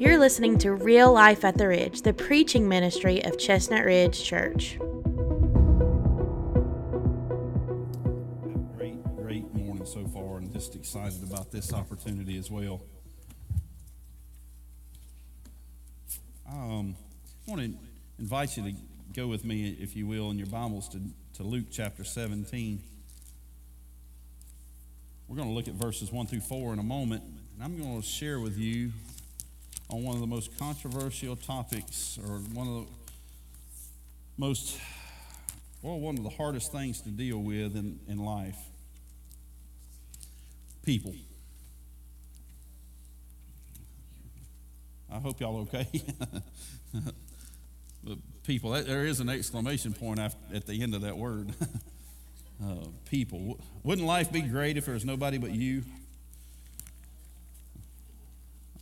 [0.00, 4.78] You're listening to Real Life at the Ridge, the preaching ministry of Chestnut Ridge Church.
[8.78, 12.80] Great, great morning so far, and just excited about this opportunity as well.
[16.50, 16.96] I um,
[17.46, 17.70] want to
[18.18, 18.76] invite you to
[19.12, 21.00] go with me, if you will, in your Bibles to,
[21.34, 22.80] to Luke chapter 17.
[25.28, 28.00] We're going to look at verses 1 through 4 in a moment, and I'm going
[28.00, 28.92] to share with you
[29.90, 32.86] on one of the most controversial topics, or one of the
[34.36, 34.78] most,
[35.82, 38.56] well, one of the hardest things to deal with in, in life
[40.84, 41.14] people.
[45.12, 45.86] I hope y'all okay.
[48.04, 51.52] but people, there is an exclamation point at the end of that word.
[52.64, 53.60] uh, people.
[53.82, 55.82] Wouldn't life be great if there was nobody but you?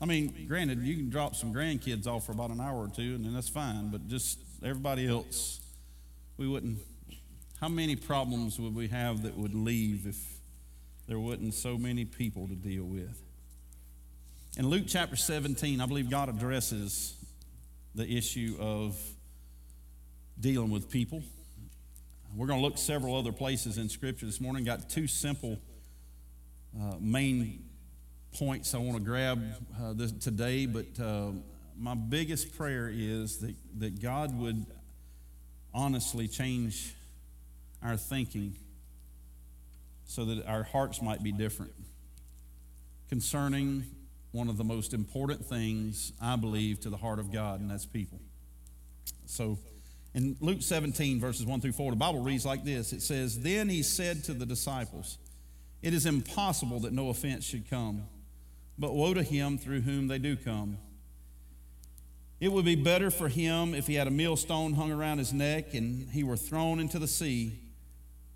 [0.00, 3.14] I mean, granted, you can drop some grandkids off for about an hour or two,
[3.16, 5.60] and then that's fine, but just everybody else,
[6.36, 6.78] we wouldn't.
[7.60, 10.16] How many problems would we have that would leave if
[11.08, 13.20] there wasn't so many people to deal with?
[14.56, 17.14] In Luke chapter 17, I believe God addresses
[17.96, 18.96] the issue of
[20.38, 21.22] dealing with people.
[22.36, 24.62] We're going to look several other places in Scripture this morning.
[24.62, 25.58] Got two simple
[26.78, 27.67] uh, main
[28.36, 29.42] points I want to grab
[29.80, 31.30] uh, this, today, but uh,
[31.78, 34.66] my biggest prayer is that, that God would
[35.72, 36.94] honestly change
[37.82, 38.54] our thinking
[40.04, 41.72] so that our hearts might be different
[43.08, 43.84] concerning
[44.32, 47.86] one of the most important things, I believe, to the heart of God, and that's
[47.86, 48.20] people.
[49.26, 49.58] So,
[50.14, 53.68] in Luke 17, verses 1 through 4, the Bible reads like this It says, Then
[53.68, 55.18] he said to the disciples,
[55.82, 58.04] It is impossible that no offense should come
[58.78, 60.78] but woe to him through whom they do come.
[62.40, 65.74] It would be better for him if he had a millstone hung around his neck
[65.74, 67.58] and he were thrown into the sea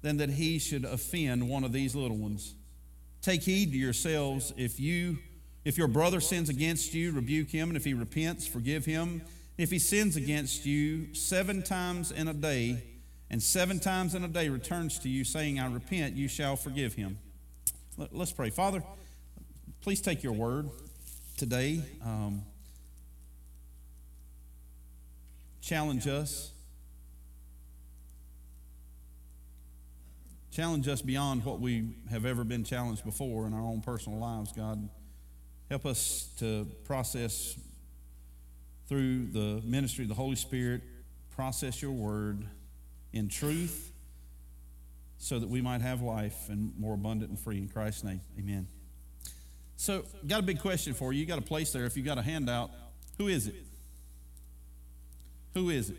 [0.03, 2.55] than that he should offend one of these little ones.
[3.21, 5.19] Take heed to yourselves if you
[5.65, 9.23] if your brother sins against you, rebuke him, and if he repents, forgive him.
[9.57, 12.83] If he sins against you seven times in a day,
[13.31, 16.95] and seven times in a day returns to you, saying, I repent, you shall forgive
[16.95, 17.19] him.
[18.11, 18.51] Let's pray.
[18.51, 18.83] Father,
[19.81, 20.71] Please take your word
[21.37, 21.83] today.
[22.05, 22.43] Um,
[25.61, 26.53] challenge us.
[30.53, 34.53] Challenge us beyond what we have ever been challenged before in our own personal lives,
[34.53, 34.89] God.
[35.71, 37.59] Help us to process
[38.87, 40.83] through the ministry of the Holy Spirit,
[41.31, 42.45] process your word
[43.15, 43.93] in truth
[45.17, 47.57] so that we might have life and more abundant and free.
[47.57, 48.69] In Christ's name, amen.
[49.83, 51.19] So, got a big question for you.
[51.19, 51.85] You got a place there.
[51.87, 52.71] If you got a handout,
[53.19, 53.67] who is it?
[55.55, 55.97] Who is it?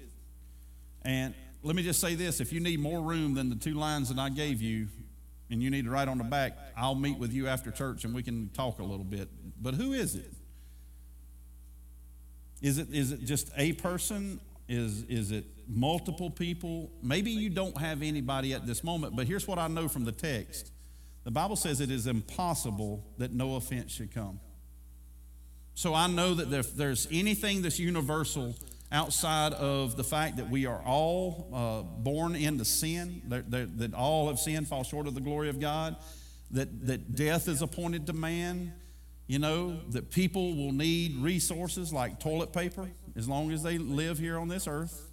[1.02, 1.34] And
[1.64, 4.18] let me just say this if you need more room than the two lines that
[4.18, 4.88] I gave you,
[5.50, 8.16] and you need to write on the back, I'll meet with you after church and
[8.16, 9.28] we can talk a little bit.
[9.62, 10.32] But who is it?
[12.62, 14.40] Is it, is it just a person?
[14.70, 16.90] Is, is it multiple people?
[17.02, 20.14] Maybe you don't have anybody at this moment, but here's what I know from the
[20.14, 20.72] text
[21.24, 24.40] the Bible says it is impossible that no offense should come.
[25.76, 28.56] So I know that if there's anything that's universal
[28.92, 33.94] outside of the fact that we are all uh, born into sin, that, that, that,
[33.94, 35.96] all have sinned, fall short of the glory of God,
[36.52, 38.74] that, that death is appointed to man,
[39.26, 44.20] you know, that people will need resources like toilet paper as long as they live
[44.20, 45.13] here on this earth.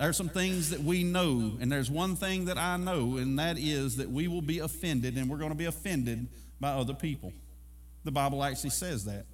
[0.00, 3.38] There are some things that we know, and there's one thing that I know, and
[3.38, 6.26] that is that we will be offended, and we're going to be offended
[6.58, 7.34] by other people.
[8.04, 9.26] The Bible actually says that.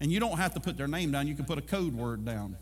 [0.00, 2.24] And you don't have to put their name down, you can put a code word
[2.24, 2.56] down.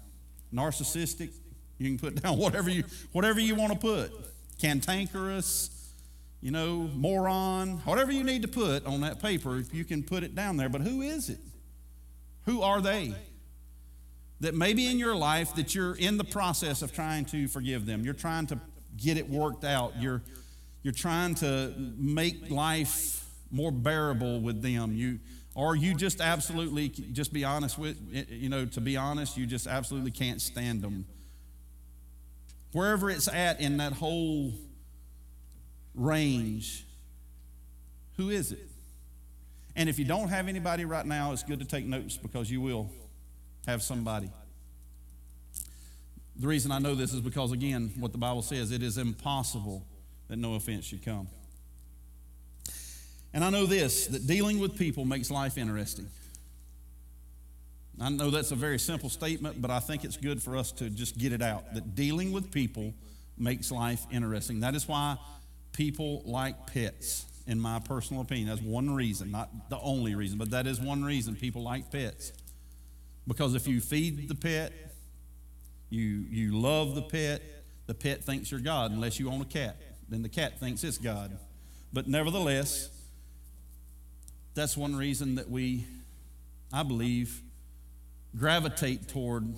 [0.52, 1.30] Narcissistic,
[1.78, 4.10] you can put down whatever you, whatever you want to put.
[4.58, 5.70] Cantankerous,
[6.40, 10.34] you know, moron, whatever you need to put on that paper, you can put it
[10.34, 10.68] down there.
[10.68, 11.38] But who is it?
[12.46, 13.14] Who are they?
[14.42, 18.04] That maybe in your life that you're in the process of trying to forgive them.
[18.04, 18.58] You're trying to
[18.96, 19.92] get it worked out.
[20.00, 20.20] You're,
[20.82, 24.96] you're trying to make life more bearable with them.
[24.96, 25.20] You,
[25.54, 27.96] or you just absolutely, just be honest with,
[28.28, 31.06] you know, to be honest, you just absolutely can't stand them.
[32.72, 34.52] Wherever it's at in that whole
[35.94, 36.84] range,
[38.16, 38.68] who is it?
[39.76, 42.60] And if you don't have anybody right now, it's good to take notes because you
[42.60, 42.90] will
[43.66, 44.30] have somebody.
[46.36, 49.86] The reason I know this is because, again, what the Bible says it is impossible
[50.28, 51.28] that no offense should come.
[53.34, 56.08] And I know this that dealing with people makes life interesting.
[58.00, 60.90] I know that's a very simple statement, but I think it's good for us to
[60.90, 62.94] just get it out that dealing with people
[63.38, 64.60] makes life interesting.
[64.60, 65.16] That is why
[65.72, 68.48] people like pets, in my personal opinion.
[68.48, 72.32] That's one reason, not the only reason, but that is one reason people like pets.
[73.26, 74.72] Because if you feed the pet,
[75.90, 77.42] you, you love the pet,
[77.86, 79.76] the pet thinks you're God, unless you own a cat.
[80.08, 81.38] Then the cat thinks it's God.
[81.92, 82.88] But nevertheless,
[84.54, 85.86] that's one reason that we,
[86.72, 87.42] I believe,
[88.36, 89.54] gravitate toward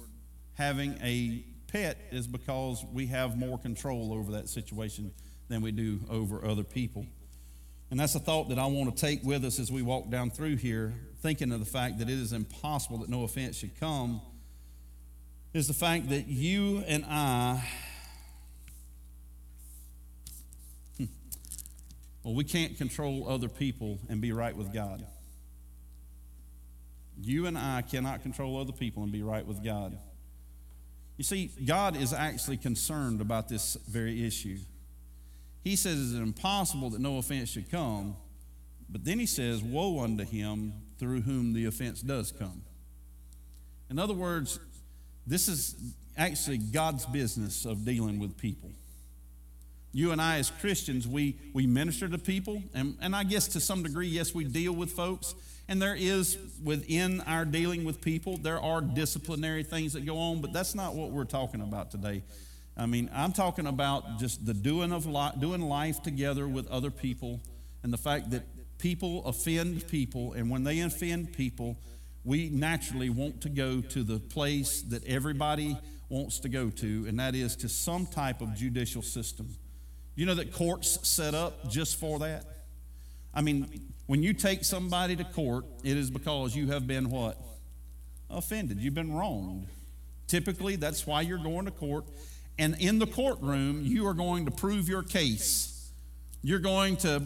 [0.55, 5.13] having a pet is because we have more control over that situation
[5.49, 7.07] than we do over other people.
[7.91, 10.31] And that's a thought that I want to take with us as we walk down
[10.31, 10.95] through here,
[11.25, 14.21] thinking of the fact that it is impossible that no offense should come,
[15.55, 17.67] is the fact that you and I,
[20.99, 21.07] hmm,
[22.23, 25.07] well, we can't control other people and be right with God.
[27.19, 29.97] You and I cannot control other people and be right with God.
[31.17, 34.59] You see, God is actually concerned about this very issue.
[35.63, 38.15] He says it's impossible that no offense should come,
[38.91, 42.63] but then he says, Woe unto him through whom the offense does come.
[43.91, 44.59] In other words,
[45.27, 45.75] this is
[46.17, 48.71] actually God's business of dealing with people.
[49.93, 53.61] You and I, as Christians, we, we minister to people, and, and I guess to
[53.61, 55.35] some degree, yes, we deal with folks.
[55.69, 60.41] And there is, within our dealing with people, there are disciplinary things that go on,
[60.41, 62.23] but that's not what we're talking about today.
[62.77, 66.91] I mean, I'm talking about just the doing of life, doing life together with other
[66.91, 67.41] people,
[67.85, 68.43] and the fact that
[68.85, 71.75] people offend people, and when they offend people,
[72.23, 75.75] we naturally want to go to the place that everybody
[76.11, 79.49] wants to go to, and that is to some type of judicial system.
[80.17, 82.45] You know that courts set up just for that?
[83.33, 87.39] I mean, when you take somebody to court, it is because you have been what?
[88.29, 88.81] Offended.
[88.81, 89.67] You've been wronged.
[90.27, 92.05] Typically, that's why you're going to court.
[92.59, 95.91] And in the courtroom, you are going to prove your case.
[96.43, 97.23] You're going to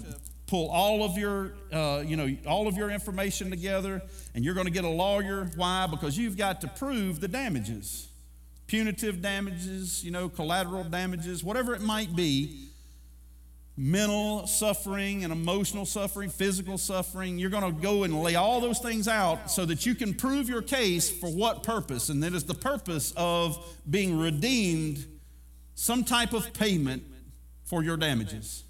[0.49, 4.03] pull all of your, uh, you know, all of your information together,
[4.35, 5.49] and you're going to get a lawyer.
[5.55, 5.87] Why?
[5.87, 8.09] Because you've got to prove the damages,
[8.67, 12.65] punitive damages, you know, collateral damages, whatever it might be
[13.81, 17.39] mental suffering and emotional suffering, physical suffering.
[17.39, 20.49] You're going to go and lay all those things out so that you can prove
[20.49, 22.09] your case for what purpose?
[22.09, 25.07] And that is the purpose of being redeemed,
[25.77, 27.05] some type of payment
[27.67, 28.65] for your damages.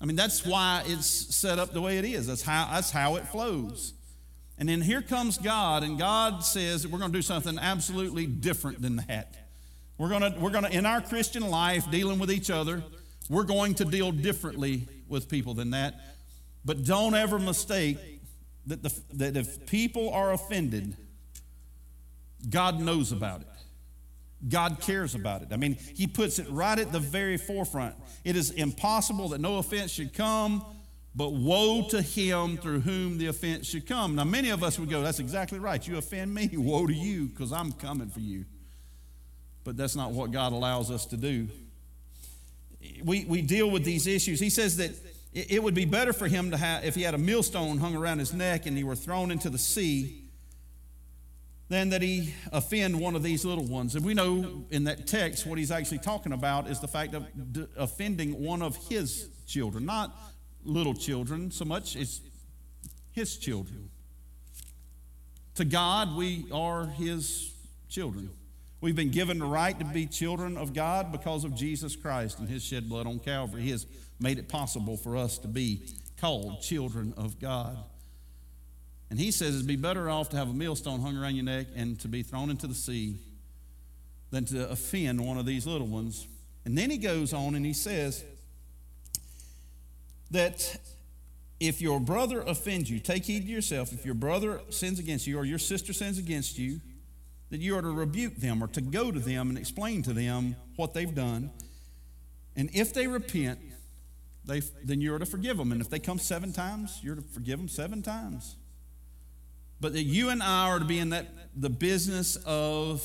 [0.00, 2.26] I mean, that's why it's set up the way it is.
[2.26, 3.92] That's how, that's how it flows.
[4.56, 8.26] And then here comes God, and God says that we're going to do something absolutely
[8.26, 9.34] different than that.
[9.98, 12.82] We're going to, we're going to in our Christian life, dealing with each other,
[13.28, 15.94] we're going to deal differently with people than that.
[16.64, 17.98] But don't ever mistake
[18.66, 20.96] that, the, that if people are offended,
[22.48, 23.46] God knows about it.
[24.48, 25.48] God cares about it.
[25.52, 27.94] I mean, He puts it right at the very forefront.
[28.24, 30.64] It is impossible that no offense should come,
[31.14, 34.14] but woe to him through whom the offense should come.
[34.14, 35.86] Now, many of us would go, That's exactly right.
[35.86, 38.44] You offend me, woe to you, because I'm coming for you.
[39.64, 41.48] But that's not what God allows us to do
[43.04, 44.40] we, we deal with these issues.
[44.40, 44.92] He says that
[45.32, 48.18] it would be better for him to have, if he had a millstone hung around
[48.18, 50.24] his neck and he were thrown into the sea,
[51.70, 53.94] than that he offend one of these little ones.
[53.94, 57.26] And we know in that text what he's actually talking about is the fact of
[57.76, 60.14] offending one of his children, not
[60.64, 62.20] little children so much, it's
[63.12, 63.88] his children.
[65.54, 67.54] To God, we are his
[67.88, 68.30] children.
[68.80, 72.48] We've been given the right to be children of God because of Jesus Christ and
[72.48, 73.62] his shed blood on Calvary.
[73.62, 73.86] He has
[74.18, 75.86] made it possible for us to be
[76.20, 77.78] called children of God.
[79.10, 81.66] And he says it'd be better off to have a millstone hung around your neck
[81.74, 83.16] and to be thrown into the sea
[84.30, 86.28] than to offend one of these little ones.
[86.64, 88.24] And then he goes on and he says
[90.30, 90.76] that
[91.58, 93.92] if your brother offends you, take heed to yourself.
[93.92, 96.80] If your brother sins against you or your sister sins against you,
[97.50, 100.54] that you are to rebuke them or to go to them and explain to them
[100.76, 101.50] what they've done.
[102.56, 103.58] And if they repent,
[104.44, 105.72] they, then you are to forgive them.
[105.72, 108.56] And if they come seven times, you're to forgive them seven times.
[109.80, 113.04] But that you and I are to be in that the business of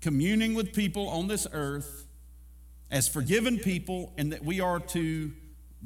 [0.00, 2.06] communing with people on this earth
[2.90, 5.32] as forgiven people, and that we are to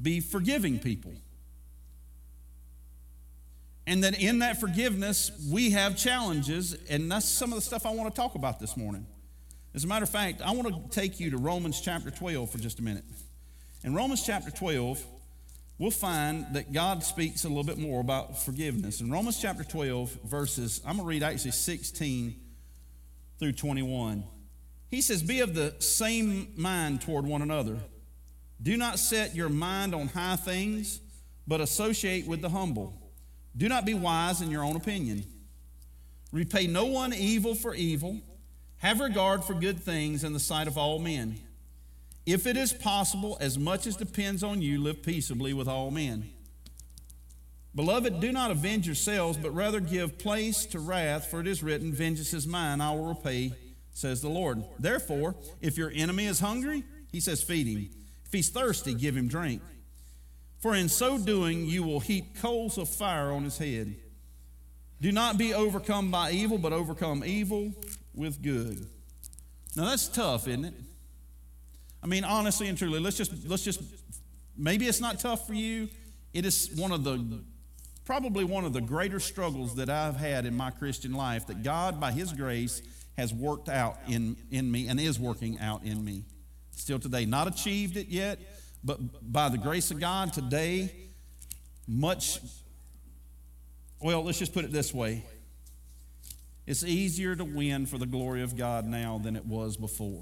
[0.00, 1.12] be forgiving people.
[3.86, 7.90] And that in that forgiveness, we have challenges, and that's some of the stuff I
[7.94, 9.06] want to talk about this morning.
[9.74, 12.58] As a matter of fact, I want to take you to Romans chapter 12 for
[12.58, 13.04] just a minute.
[13.82, 15.02] In Romans chapter 12,
[15.80, 19.00] we'll find that God speaks a little bit more about forgiveness.
[19.00, 22.36] In Romans chapter 12, verses, I'm going to read actually 16
[23.38, 24.22] through 21.
[24.90, 27.78] He says, Be of the same mind toward one another.
[28.62, 31.00] Do not set your mind on high things,
[31.48, 32.94] but associate with the humble.
[33.56, 35.24] Do not be wise in your own opinion.
[36.30, 38.20] Repay no one evil for evil.
[38.76, 41.40] Have regard for good things in the sight of all men.
[42.32, 46.30] If it is possible, as much as depends on you, live peaceably with all men.
[47.74, 51.92] Beloved, do not avenge yourselves, but rather give place to wrath, for it is written,
[51.92, 53.52] Vengeance is mine, I will repay,
[53.94, 54.62] says the Lord.
[54.78, 57.90] Therefore, if your enemy is hungry, he says, Feed him.
[58.26, 59.60] If he's thirsty, give him drink.
[60.60, 63.96] For in so doing, you will heap coals of fire on his head.
[65.00, 67.72] Do not be overcome by evil, but overcome evil
[68.14, 68.86] with good.
[69.74, 70.74] Now that's tough, isn't it?
[72.02, 73.80] I mean, honestly and truly, let's just let's just
[74.56, 75.88] maybe it's not tough for you.
[76.32, 77.42] It is one of the
[78.04, 82.00] probably one of the greater struggles that I've had in my Christian life that God,
[82.00, 82.82] by His grace,
[83.16, 86.24] has worked out in, in me and is working out in me.
[86.72, 87.24] Still today.
[87.26, 88.38] Not achieved it yet,
[88.82, 88.98] but
[89.30, 90.92] by the grace of God, today,
[91.86, 92.40] much,
[94.00, 95.24] well, let's just put it this way
[96.66, 100.20] it's easier to win for the glory of God now than it was before.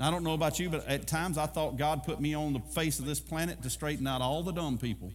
[0.00, 2.60] I don't know about you, but at times I thought God put me on the
[2.60, 5.12] face of this planet to straighten out all the dumb people.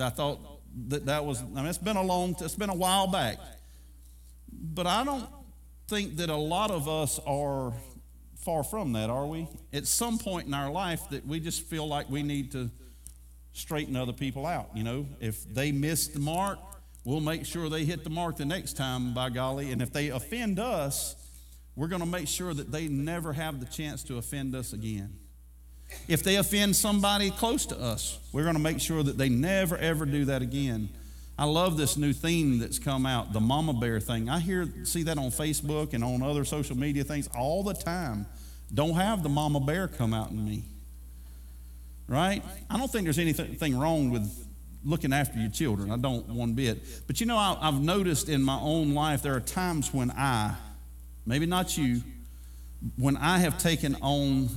[0.00, 0.40] I thought
[0.88, 3.36] that that was, I mean, it's been a long, it's been a while back.
[4.50, 5.28] But I don't
[5.86, 7.74] think that a lot of us are
[8.36, 9.48] far from that, are we?
[9.72, 12.70] At some point in our life that we just feel like we need to
[13.52, 14.70] straighten other people out.
[14.74, 16.58] You know, if they miss the mark,
[17.04, 19.72] we'll make sure they hit the mark the next time, by golly.
[19.72, 21.16] And if they offend us,
[21.76, 25.16] we're going to make sure that they never have the chance to offend us again.
[26.08, 29.76] If they offend somebody close to us, we're going to make sure that they never,
[29.76, 30.88] ever do that again.
[31.38, 34.28] I love this new theme that's come out, the mama bear thing.
[34.28, 38.26] I hear see that on Facebook and on other social media things all the time.
[38.72, 40.64] Don't have the mama bear come out in me.
[42.06, 42.42] Right?
[42.68, 44.30] I don't think there's anything wrong with
[44.84, 45.90] looking after your children.
[45.90, 47.06] I don't one bit.
[47.06, 50.54] But you know, I've noticed in my own life there are times when I
[51.26, 52.02] maybe not you,
[52.96, 54.48] when I have taken on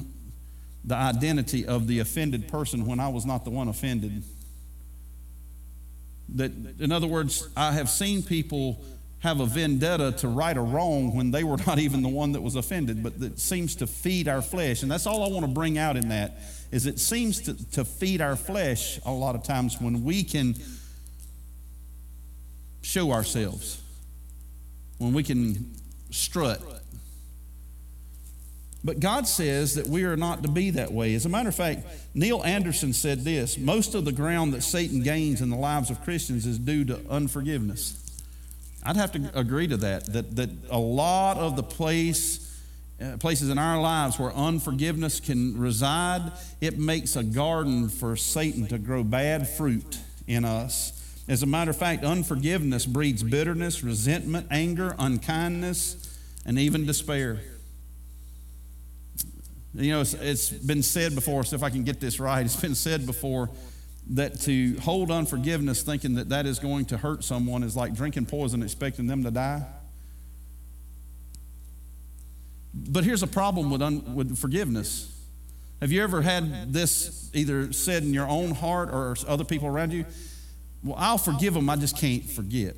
[0.86, 4.24] the identity of the offended person when I was not the one offended.
[6.30, 8.84] That, in other words, I have seen people
[9.20, 12.42] have a vendetta to right a wrong when they were not even the one that
[12.42, 14.84] was offended, but that seems to feed our flesh.
[14.84, 16.38] And that's all I want to bring out in that
[16.72, 20.56] is it seems to, to feed our flesh a lot of times when we can
[22.82, 23.82] show ourselves,
[25.00, 25.74] when we can
[26.16, 26.62] strut.
[28.86, 31.16] But God says that we are not to be that way.
[31.16, 35.02] As a matter of fact, Neil Anderson said this most of the ground that Satan
[35.02, 38.02] gains in the lives of Christians is due to unforgiveness.
[38.84, 42.62] I'd have to agree to that, that, that a lot of the place,
[43.02, 46.32] uh, places in our lives where unforgiveness can reside,
[46.62, 50.95] it makes a garden for Satan to grow bad fruit in us.
[51.28, 57.42] As a matter of fact, unforgiveness breeds bitterness, resentment, anger, unkindness, and even despair.
[59.74, 62.60] You know, it's, it's been said before, so if I can get this right, it's
[62.60, 63.50] been said before
[64.12, 68.28] that to hold unforgiveness thinking that that is going to hurt someone is like drinking
[68.28, 69.66] poison expecting them to die.
[72.74, 75.12] But here's a problem with, un, with forgiveness.
[75.82, 79.92] Have you ever had this either said in your own heart or other people around
[79.92, 80.06] you?
[80.86, 82.76] Well, I'll forgive them, I just can't forget.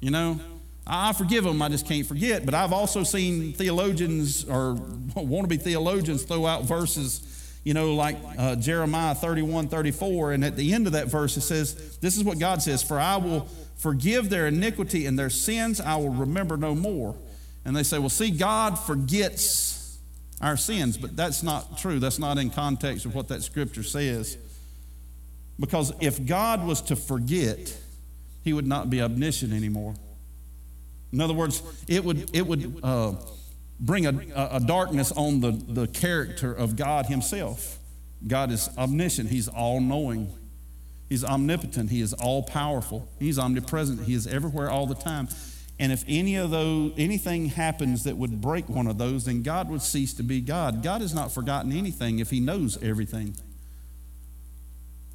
[0.00, 0.40] You know?
[0.86, 2.44] I forgive them, I just can't forget.
[2.46, 4.74] But I've also seen theologians or
[5.16, 10.32] wannabe theologians throw out verses, you know, like uh, Jeremiah 31 34.
[10.32, 12.98] And at the end of that verse, it says, This is what God says For
[12.98, 17.16] I will forgive their iniquity and their sins I will remember no more.
[17.64, 19.98] And they say, Well, see, God forgets
[20.40, 20.96] our sins.
[20.96, 22.00] But that's not true.
[22.00, 24.36] That's not in context of what that scripture says.
[25.58, 27.76] Because if God was to forget,
[28.42, 29.94] he would not be omniscient anymore.
[31.12, 33.14] In other words, it would, it would uh,
[33.78, 37.78] bring a, a darkness on the, the character of God Himself.
[38.26, 40.32] God is omniscient, He's all knowing,
[41.08, 45.28] He's omnipotent, He is all powerful, He's omnipresent, He is everywhere all the time.
[45.78, 49.68] And if any of those, anything happens that would break one of those, then God
[49.68, 50.82] would cease to be God.
[50.82, 53.36] God has not forgotten anything if He knows everything.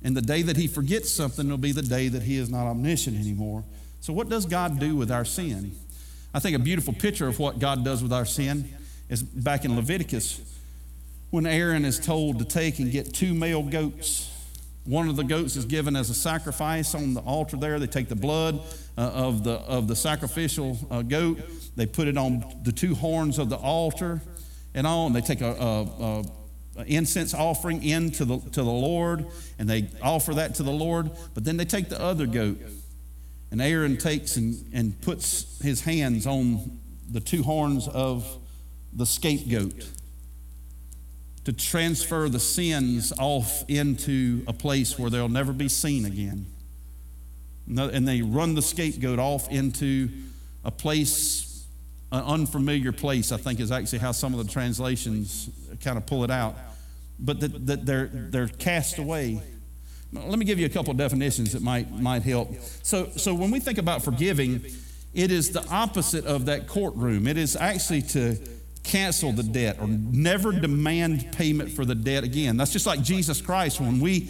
[0.04, 2.68] And the day that He forgets something will be the day that He is not
[2.68, 3.64] omniscient anymore.
[4.00, 5.76] So, what does God do with our sin?
[6.34, 8.70] I think a beautiful picture of what God does with our sin
[9.10, 10.42] is back in Leviticus
[11.30, 14.34] when Aaron is told to take and get two male goats.
[14.86, 17.80] One of the goats is given as a sacrifice on the altar there.
[17.80, 18.62] They take the blood
[18.98, 21.40] uh, of, the, of the sacrificial uh, goat,
[21.76, 24.22] they put it on the two horns of the altar
[24.74, 26.26] and all, and they take a, a
[26.86, 29.26] incense offering into the, to the Lord,
[29.58, 31.12] and they offer that to the Lord.
[31.34, 32.60] But then they take the other goat,
[33.52, 36.80] and Aaron takes and, and puts his hands on
[37.10, 38.38] the two horns of
[38.94, 39.88] the scapegoat
[41.46, 46.46] to transfer the sins off into a place where they'll never be seen again.
[47.68, 50.10] And they run the scapegoat off into
[50.66, 51.66] a place,
[52.12, 55.50] an unfamiliar place, I think is actually how some of the translations
[55.82, 56.58] kind of pull it out.
[57.20, 59.42] But that, that they're, they're cast away.
[60.14, 62.54] Let me give you a couple definitions that might, might help.
[62.84, 64.66] So, so when we think about forgiving,
[65.14, 67.28] it is the opposite of that courtroom.
[67.28, 68.38] It is actually to
[68.84, 72.56] cancel the debt or never demand payment for the debt again.
[72.56, 74.30] That's just like Jesus Christ when we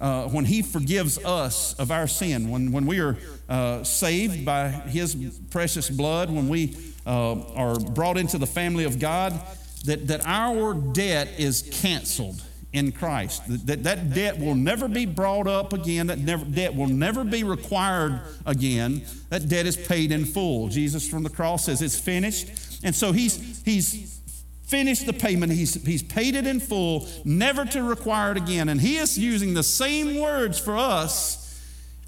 [0.00, 3.16] uh, when he forgives us of our sin, when, when we are
[3.48, 9.00] uh, saved by his precious blood, when we uh, are brought into the family of
[9.00, 9.38] God,
[9.84, 12.42] that, that our debt is canceled
[12.72, 13.42] in Christ.
[13.66, 16.08] That, that debt will never be brought up again.
[16.08, 19.02] That never, debt will never be required again.
[19.30, 20.68] That debt is paid in full.
[20.68, 22.48] Jesus from the cross says it's finished.
[22.84, 24.20] And so he's, he's
[24.66, 25.52] finished the payment.
[25.52, 28.68] He's, he's paid it in full, never to require it again.
[28.68, 31.38] And he is using the same words for us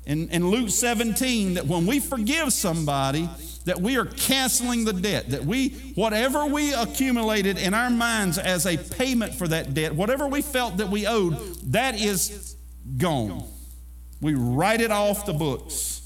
[0.04, 3.28] in, in Luke 17 that when we forgive somebody,
[3.64, 8.66] that we are canceling the debt, that we, whatever we accumulated in our minds as
[8.66, 11.36] a payment for that debt, whatever we felt that we owed,
[11.72, 12.56] that is
[12.96, 13.44] gone.
[14.20, 16.00] We write it off the books.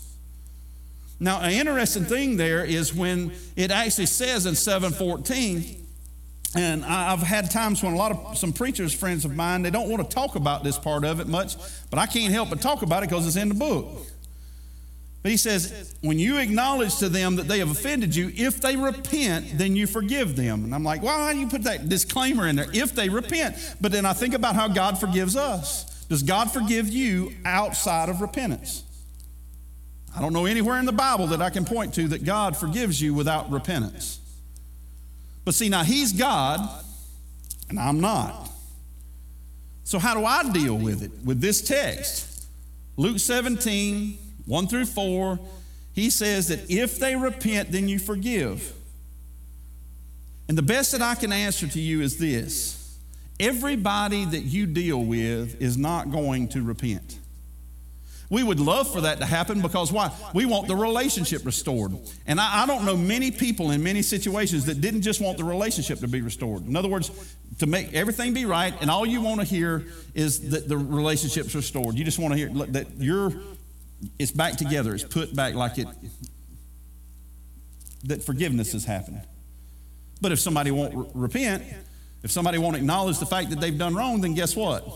[1.20, 5.86] Now, an interesting thing there is when it actually says in 714,
[6.56, 9.88] and I've had times when a lot of some preachers, friends of mine, they don't
[9.88, 11.56] want to talk about this part of it much,
[11.90, 13.86] but I can't help but talk about it because it's in the book.
[15.24, 18.76] But he says, when you acknowledge to them that they have offended you, if they
[18.76, 20.64] repent, then you forgive them.
[20.64, 22.66] And I'm like, why do you put that disclaimer in there?
[22.74, 23.56] If they repent.
[23.80, 26.04] But then I think about how God forgives us.
[26.10, 28.82] Does God forgive you outside of repentance?
[30.14, 33.00] I don't know anywhere in the Bible that I can point to that God forgives
[33.00, 34.20] you without repentance.
[35.46, 36.60] But see, now He's God,
[37.70, 38.50] and I'm not.
[39.84, 41.12] So, how do I deal with it?
[41.24, 42.46] With this text
[42.98, 45.38] Luke 17, 1 through 4,
[45.92, 48.72] he says that if they repent, then you forgive.
[50.48, 52.98] And the best that I can answer to you is this
[53.40, 57.18] everybody that you deal with is not going to repent.
[58.30, 60.10] We would love for that to happen because why?
[60.32, 61.92] We want the relationship restored.
[62.26, 65.44] And I, I, don't know many people in many situations that didn't just want the
[65.44, 66.66] relationship to be restored.
[66.66, 67.10] In other words,
[67.58, 71.54] to make everything be right, and all you want to hear is that the relationship's
[71.54, 71.96] restored.
[71.96, 73.32] You just want to hear that you're,
[74.18, 75.88] it's back together, it's put back like it,
[78.04, 79.22] that forgiveness has happened.
[80.20, 81.64] But if somebody won't re- repent,
[82.22, 84.86] if somebody won't acknowledge the fact that they've done wrong, then guess what?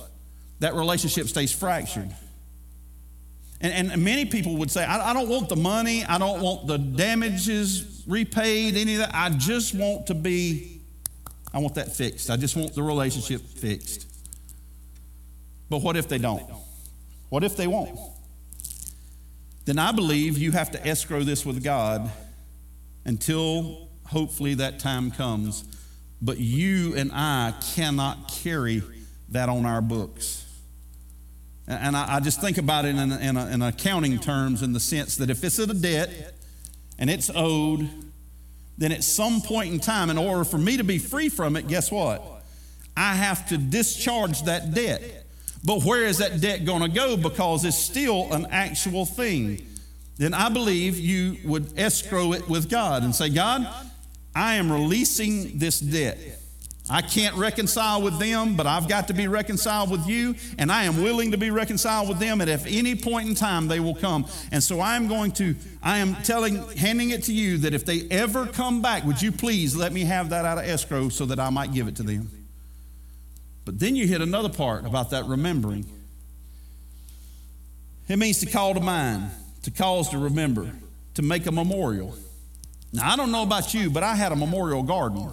[0.61, 2.15] That relationship stays fractured.
[3.61, 6.67] And, and many people would say, I, I don't want the money, I don't want
[6.67, 9.11] the damages repaid, any of that.
[9.13, 10.81] I just want to be,
[11.53, 12.31] I want that fixed.
[12.31, 14.07] I just want the relationship fixed.
[15.69, 16.45] But what if they don't?
[17.29, 17.99] What if they won't?
[19.69, 22.11] Then I believe you have to escrow this with God
[23.05, 25.63] until hopefully that time comes.
[26.23, 28.83] But you and I cannot carry
[29.29, 30.47] that on our books.
[31.67, 35.29] And I, just think about it in, in, in accounting terms in the sense that
[35.29, 36.35] if it's a debt
[36.99, 37.91] and it's owed,
[38.79, 41.69] then at some point in time, in order for me to be free from it,
[41.69, 42.23] guess what?
[42.97, 45.18] I have to discharge that debt.
[45.65, 47.17] But where is that debt going to go?
[47.17, 49.67] Because it's still an actual thing.
[50.17, 53.67] Then I believe you would escrow it with God and say, God,
[54.35, 56.19] I am releasing this debt.
[56.91, 60.85] I can't reconcile with them, but I've got to be reconciled with you, and I
[60.85, 64.27] am willing to be reconciled with them at any point in time they will come.
[64.53, 67.85] And so I am going to, I am telling, handing it to you that if
[67.85, 71.27] they ever come back, would you please let me have that out of escrow so
[71.27, 72.31] that I might give it to them?
[73.69, 75.85] But then you hit another part about that remembering.
[78.09, 79.31] It means to call to mind,
[79.65, 80.71] to cause to remember,
[81.17, 82.17] to make a memorial.
[82.95, 85.31] Now, I don't know about you, but I had a memorial garden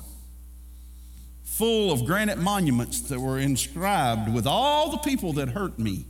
[1.45, 6.03] full of granite monuments that were inscribed with all the people that hurt me.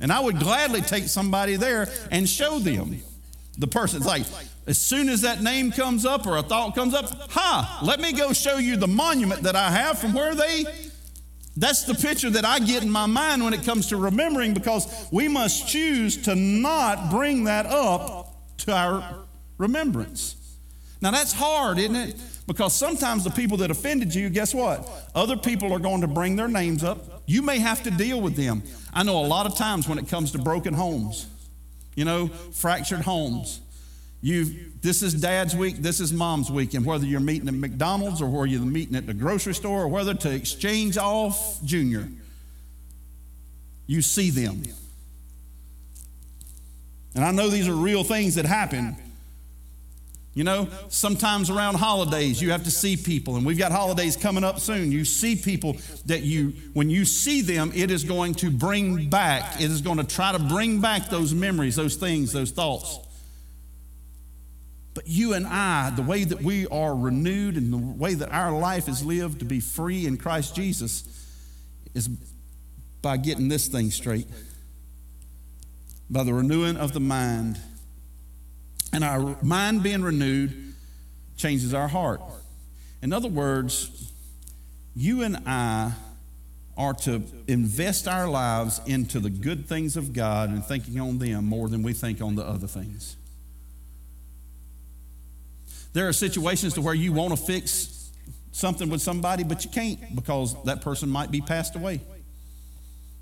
[0.00, 3.00] And I would gladly take somebody there and show them
[3.56, 4.02] the person.
[4.02, 4.26] It's like,
[4.66, 8.12] as soon as that name comes up or a thought comes up, ha, let me
[8.12, 10.64] go show you the monument that I have from where they.
[11.56, 15.08] That's the picture that I get in my mind when it comes to remembering because
[15.12, 19.24] we must choose to not bring that up to our
[19.58, 20.36] remembrance.
[21.00, 22.16] Now, that's hard, isn't it?
[22.46, 24.88] Because sometimes the people that offended you, guess what?
[25.14, 27.22] Other people are going to bring their names up.
[27.26, 28.62] You may have to deal with them.
[28.92, 31.26] I know a lot of times when it comes to broken homes,
[31.94, 33.60] you know, fractured homes.
[34.24, 38.22] You, this is dad's week, this is mom's week, and whether you're meeting at McDonald's
[38.22, 42.08] or whether you're meeting at the grocery store or whether to exchange off Junior,
[43.86, 44.62] you see them.
[47.14, 48.96] And I know these are real things that happen.
[50.32, 54.42] You know, sometimes around holidays, you have to see people, and we've got holidays coming
[54.42, 54.90] up soon.
[54.90, 59.60] You see people that you, when you see them, it is going to bring back,
[59.60, 63.03] it is going to try to bring back those memories, those things, those thoughts.
[64.94, 68.56] But you and I, the way that we are renewed and the way that our
[68.56, 71.04] life is lived to be free in Christ Jesus
[71.94, 72.08] is
[73.02, 74.28] by getting this thing straight.
[76.08, 77.58] By the renewing of the mind
[78.92, 80.74] and our mind being renewed
[81.36, 82.20] changes our heart.
[83.02, 84.12] In other words,
[84.94, 85.92] you and I
[86.76, 91.44] are to invest our lives into the good things of God and thinking on them
[91.44, 93.16] more than we think on the other things.
[95.94, 98.10] There are situations to where you want to fix
[98.52, 102.00] something with somebody, but you can't because that person might be passed away.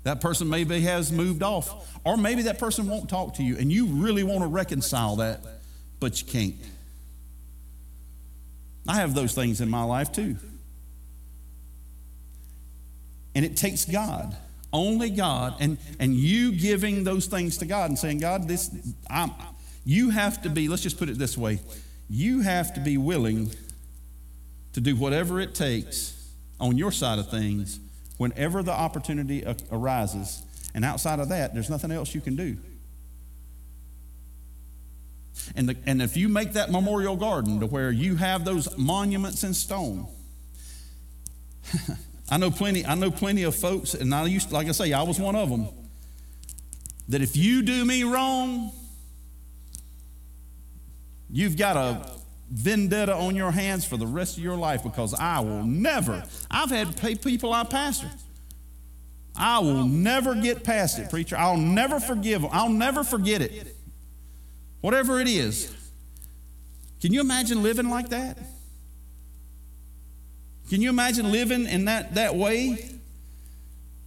[0.03, 3.71] That person maybe has moved off, or maybe that person won't talk to you, and
[3.71, 5.39] you really want to reconcile that
[6.03, 6.55] but you can't.
[8.85, 10.35] I have those things in my life too.
[13.33, 14.35] And it takes God,
[14.73, 18.69] only God, and, and you giving those things to God and saying, God, this,
[19.09, 19.31] I'm,
[19.85, 21.61] you have to be, let's just put it this way,
[22.13, 23.49] you have to be willing
[24.73, 27.79] to do whatever it takes on your side of things
[28.17, 30.43] whenever the opportunity arises.
[30.75, 32.55] And outside of that, there's nothing else you can do.
[35.55, 39.43] And, the, and if you make that memorial garden to where you have those monuments
[39.43, 40.05] in stone,
[42.29, 42.85] I know plenty.
[42.85, 45.49] I know plenty of folks, and I used, like I say, I was one of
[45.49, 45.67] them.
[47.09, 48.71] That if you do me wrong,
[51.33, 52.09] you've got a
[52.49, 56.23] vendetta on your hands for the rest of your life because I will never.
[56.49, 58.09] I've had people I pastor.
[59.35, 61.35] I will never get past it, preacher.
[61.35, 62.51] I'll never forgive them.
[62.53, 63.75] I'll never forget it
[64.83, 65.73] whatever it is.
[66.99, 68.37] Can you imagine living like that?
[70.69, 72.89] Can you imagine living in that, that way?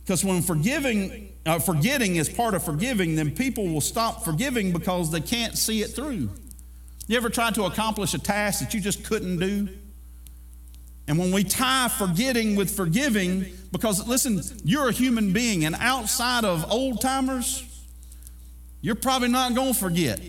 [0.03, 5.11] Because when forgiving, uh, forgetting is part of forgiving, then people will stop forgiving because
[5.11, 6.29] they can't see it through.
[7.07, 9.69] You ever tried to accomplish a task that you just couldn't do?
[11.09, 16.45] And when we tie forgetting with forgiving, because listen, you're a human being, and outside
[16.45, 17.63] of old timers,
[18.81, 20.21] you're probably not going to forget.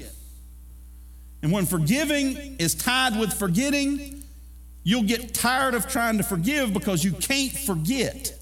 [1.41, 4.23] And when forgiving is tied with forgetting,
[4.83, 8.33] you'll get tired of trying to forgive because you can't forget.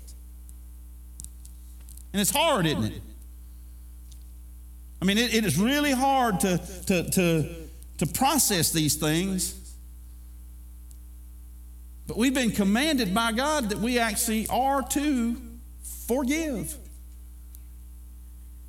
[2.13, 3.01] And it's hard, isn't it?
[5.01, 7.64] I mean, it, it is really hard to, to, to,
[7.97, 9.61] to process these things.
[12.07, 15.35] But we've been commanded by God that we actually are to
[16.07, 16.75] forgive.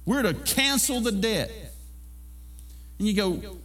[0.05, 1.51] We're to cancel the debt.
[2.99, 3.59] And you go,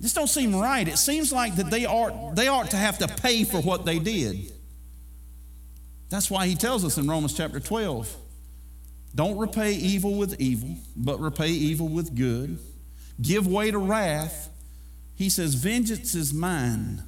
[0.00, 0.86] this don't seem right.
[0.86, 3.98] It seems like that they ought, they ought to have to pay for what they
[3.98, 4.52] did.
[6.08, 8.16] That's why he tells us in Romans chapter 12
[9.14, 12.58] don't repay evil with evil, but repay evil with good.
[13.20, 14.48] Give way to wrath.
[15.18, 17.02] He says, Vengeance is mine.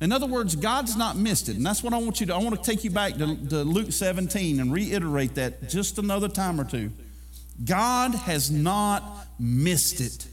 [0.00, 1.56] In other words, God's not missed it.
[1.56, 3.64] And that's what I want you to, I want to take you back to, to
[3.64, 6.92] Luke 17 and reiterate that just another time or two.
[7.64, 10.28] God has not missed it.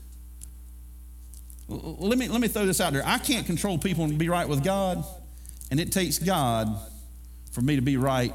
[1.67, 3.03] Let me, let me throw this out there.
[3.03, 5.03] I can't control people and be right with God,
[5.71, 6.73] and it takes God
[7.51, 8.33] for me to be right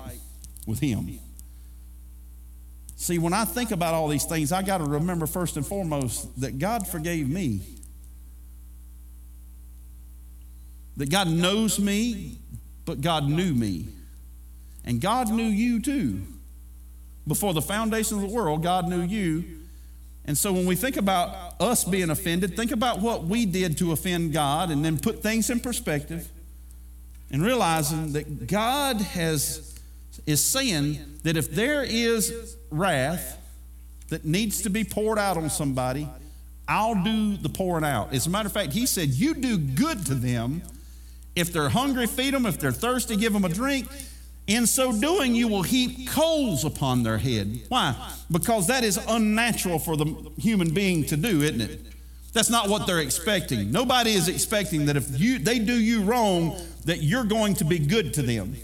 [0.67, 1.19] with Him.
[2.97, 6.41] See, when I think about all these things, I got to remember first and foremost
[6.41, 7.63] that God forgave me.
[10.97, 12.39] That God knows me,
[12.85, 13.87] but God knew me.
[14.85, 16.23] And God knew you too.
[17.27, 19.63] Before the foundation of the world, God knew you
[20.25, 23.93] and so when we think about us being offended, think about what we did to
[23.93, 26.29] offend God and then put things in perspective
[27.31, 29.69] and realizing that God has
[30.27, 33.39] is saying that if there is wrath
[34.11, 36.09] that needs to be poured out on somebody,
[36.69, 38.13] I'll do the pouring out.
[38.13, 40.63] As a matter of fact, he said, You do good to them.
[41.35, 42.47] If they're hungry, feed them.
[42.47, 43.89] If they're thirsty, give them a drink.
[44.47, 47.63] In so doing, you will heap coals upon their head.
[47.69, 47.95] Why?
[48.31, 50.05] Because that is unnatural for the
[50.37, 51.81] human being to do, isn't it?
[52.33, 53.71] That's not what they're expecting.
[53.71, 57.79] Nobody is expecting that if you, they do you wrong, that you're going to be
[57.79, 58.57] good to them.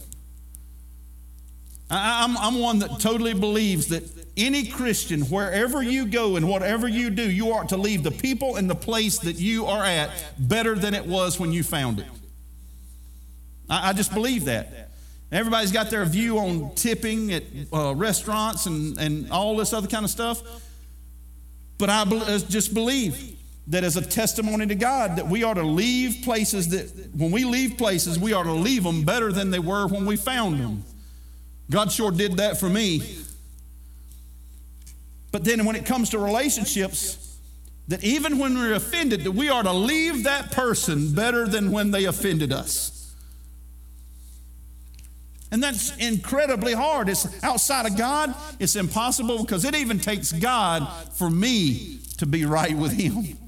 [1.90, 4.04] I, I'm, I'm one that totally believes that
[4.36, 8.56] any Christian, wherever you go and whatever you do, you ought to leave the people
[8.56, 12.06] and the place that you are at better than it was when you found it.
[13.68, 14.90] I, I just believe that.
[15.30, 20.04] Everybody's got their view on tipping at uh, restaurants and, and all this other kind
[20.04, 20.42] of stuff.
[21.76, 23.36] But I be- just believe
[23.68, 27.44] that as a testimony to God, that we are to leave places that, when we
[27.44, 30.82] leave places, we are to leave them better than they were when we found them.
[31.70, 33.18] God sure did that for me.
[35.30, 37.36] But then when it comes to relationships,
[37.88, 41.90] that even when we're offended, that we are to leave that person better than when
[41.90, 42.97] they offended us.
[45.50, 47.08] And that's incredibly hard.
[47.08, 52.44] It's outside of God, it's impossible because it even takes God for me to be
[52.44, 53.38] right with Him.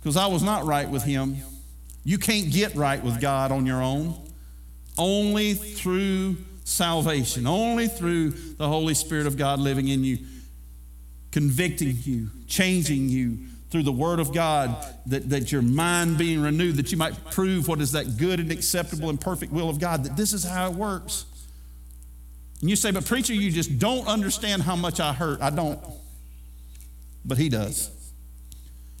[0.00, 1.36] Because I was not right with Him.
[2.04, 4.14] You can't get right with God on your own,
[4.96, 10.18] only through salvation, only through the Holy Spirit of God living in you,
[11.32, 13.38] convicting you, changing you,
[13.70, 14.74] through the Word of God,
[15.06, 18.50] that, that your mind being renewed, that you might prove what is that good and
[18.50, 21.26] acceptable and perfect will of God, that this is how it works.
[22.60, 25.40] And you say, but preacher, you just don't understand how much I hurt.
[25.42, 25.78] I don't.
[27.24, 27.90] But He does.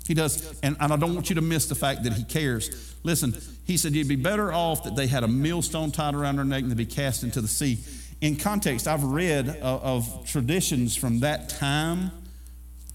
[0.06, 0.58] He does.
[0.62, 2.94] And, and I don't want you to miss the fact that He cares.
[3.02, 6.44] Listen, He said, you'd be better off that they had a millstone tied around their
[6.44, 7.78] neck and to be cast into the sea.
[8.20, 12.10] In context, I've read of, of traditions from that time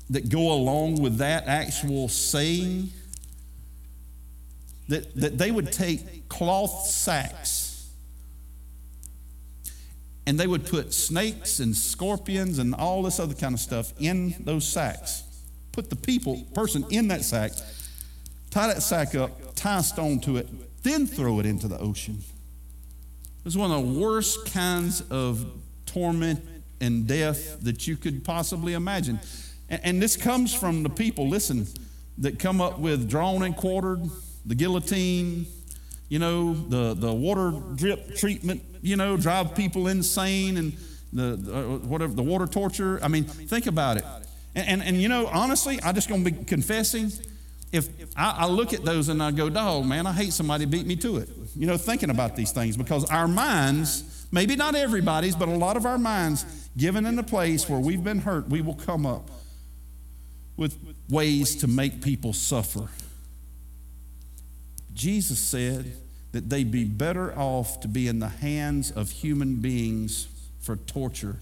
[0.09, 2.89] that go along with that actual saying
[4.89, 7.89] that, that they would take cloth sacks
[10.25, 14.35] and they would put snakes and scorpions and all this other kind of stuff in
[14.39, 15.23] those sacks.
[15.71, 17.51] Put the people, person in that sack,
[18.49, 20.47] tie that sack up, tie a stone to it,
[20.83, 22.19] then throw it into the ocean.
[23.39, 25.45] It was one of the worst kinds of
[25.85, 26.41] torment
[26.79, 29.19] and death that you could possibly imagine.
[29.83, 31.67] And, this comes from the people, listen,
[32.19, 34.01] that come up with drawn and quartered,
[34.45, 35.47] the guillotine,
[36.09, 40.73] you know, the, the water drip treatment, you know, drive people insane and
[41.11, 42.99] the, the uh, whatever, the water torture.
[43.01, 44.05] I mean, think about it.
[44.55, 47.11] And, and, and you know, honestly, I'm just going to be confessing.
[47.71, 50.85] If I, I, look at those and I go, dog, man, I hate somebody beat
[50.85, 51.29] me to it.
[51.55, 55.77] You know, thinking about these things because our minds, maybe not everybody's, but a lot
[55.77, 56.45] of our minds,
[56.77, 59.29] given in a place where we've been hurt, we will come up
[60.55, 60.77] with
[61.09, 62.87] ways to make people suffer.
[64.93, 65.97] Jesus said
[66.31, 70.27] that they'd be better off to be in the hands of human beings
[70.59, 71.37] for torture.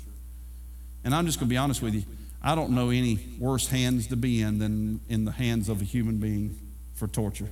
[1.04, 2.04] And I'm just going to be honest with you.
[2.42, 5.86] I don't know any worse hands to be in than in the hands of a
[5.86, 6.58] human being
[6.94, 7.50] for torture.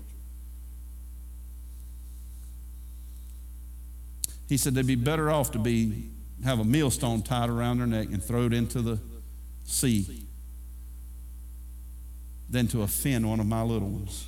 [4.47, 6.09] He said they'd be better off to be
[6.43, 8.97] have a millstone tied around their neck and throw it into the
[9.65, 10.28] sea
[12.49, 14.27] than to offend one of my little ones.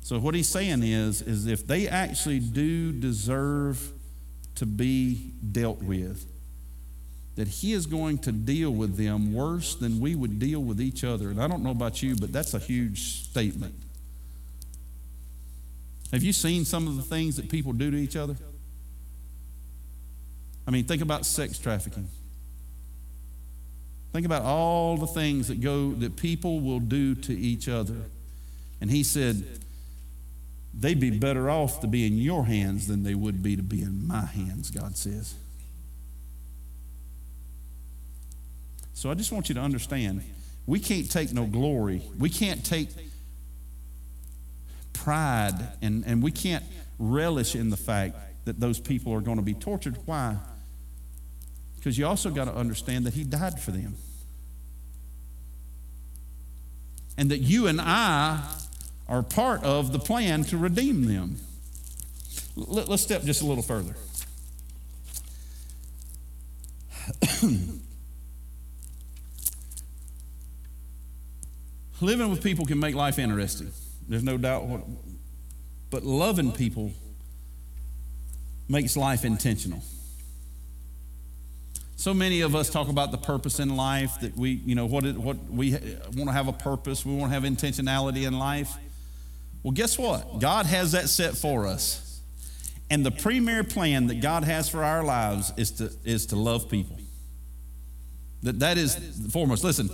[0.00, 3.92] So what he's saying is, is if they actually do deserve
[4.56, 6.26] to be dealt with,
[7.36, 11.02] that he is going to deal with them worse than we would deal with each
[11.04, 11.30] other.
[11.30, 13.74] And I don't know about you, but that's a huge statement.
[16.12, 18.36] Have you seen some of the things that people do to each other?
[20.66, 22.08] I mean, think about sex trafficking.
[24.12, 27.96] Think about all the things that go that people will do to each other.
[28.80, 29.42] And he said,
[30.74, 33.80] they'd be better off to be in your hands than they would be to be
[33.80, 35.34] in my hands, God says.
[38.92, 40.22] So I just want you to understand
[40.66, 42.02] we can't take no glory.
[42.18, 42.88] We can't take
[44.92, 46.64] pride and, and we can't
[46.98, 49.96] relish in the fact that those people are going to be tortured.
[50.04, 50.36] Why?
[51.82, 53.96] Because you also got to understand that He died for them.
[57.18, 58.40] And that you and I
[59.08, 61.40] are part of the plan to redeem them.
[62.54, 63.96] Let, us step just a little further.
[72.00, 73.72] Living with people can make life interesting.
[74.08, 74.66] There's no doubt.
[74.66, 74.82] What,
[75.90, 76.92] but loving people
[78.68, 79.82] makes life intentional.
[82.02, 85.04] So many of us talk about the purpose in life that we, you know, what,
[85.14, 85.70] what we
[86.16, 88.74] want to have a purpose, we want to have intentionality in life.
[89.62, 90.40] Well, guess what?
[90.40, 92.20] God has that set for us.
[92.90, 96.68] And the premier plan that God has for our lives is to, is to love
[96.68, 96.98] people.
[98.42, 98.96] That, that is
[99.30, 99.62] foremost.
[99.62, 99.88] Listen,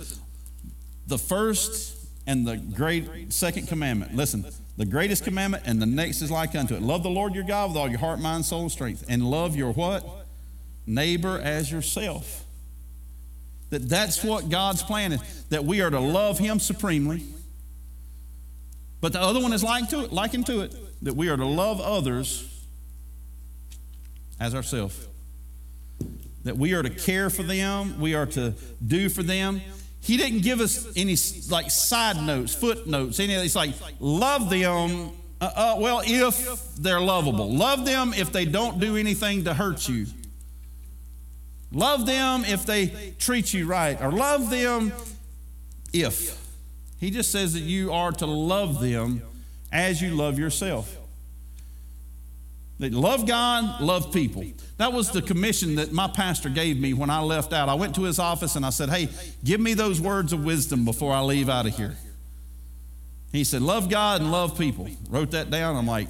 [1.05, 1.95] the first
[2.25, 4.15] and the great second commandment.
[4.15, 4.45] Listen,
[4.77, 6.81] the greatest commandment and the next is like unto it.
[6.81, 9.05] Love the Lord your God with all your heart, mind, soul, and strength.
[9.07, 10.18] And love your what?
[10.89, 12.43] Neighbor as yourself.
[13.69, 15.43] That that's what God's plan is.
[15.49, 17.23] That we are to love him supremely.
[18.99, 21.45] But the other one is like to it, likened to it, that we are to
[21.45, 22.65] love others
[24.39, 25.07] as ourselves.
[26.43, 29.61] That we are to care for them, we are to do for them.
[30.01, 31.15] He didn't give us any
[31.51, 35.11] like side notes, footnotes, any of these like love them.
[35.39, 39.87] Uh, uh, well, if they're lovable, love them if they don't do anything to hurt
[39.87, 40.07] you.
[41.71, 44.91] Love them if they treat you right, or love them
[45.93, 46.37] if.
[46.99, 49.21] He just says that you are to love them
[49.71, 50.95] as you love yourself.
[52.79, 54.43] That love God, love people.
[54.77, 57.67] That was the commission that my pastor gave me when I left out.
[57.67, 59.09] I went to his office and I said, Hey,
[59.43, 61.97] give me those words of wisdom before I leave out of here.
[63.31, 64.89] He said, Love God and love people.
[65.09, 65.75] Wrote that down.
[65.75, 66.07] I'm like,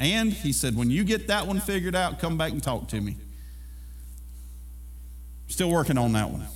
[0.00, 3.00] And he said, When you get that one figured out, come back and talk to
[3.00, 3.16] me.
[5.50, 6.46] Still working on that one.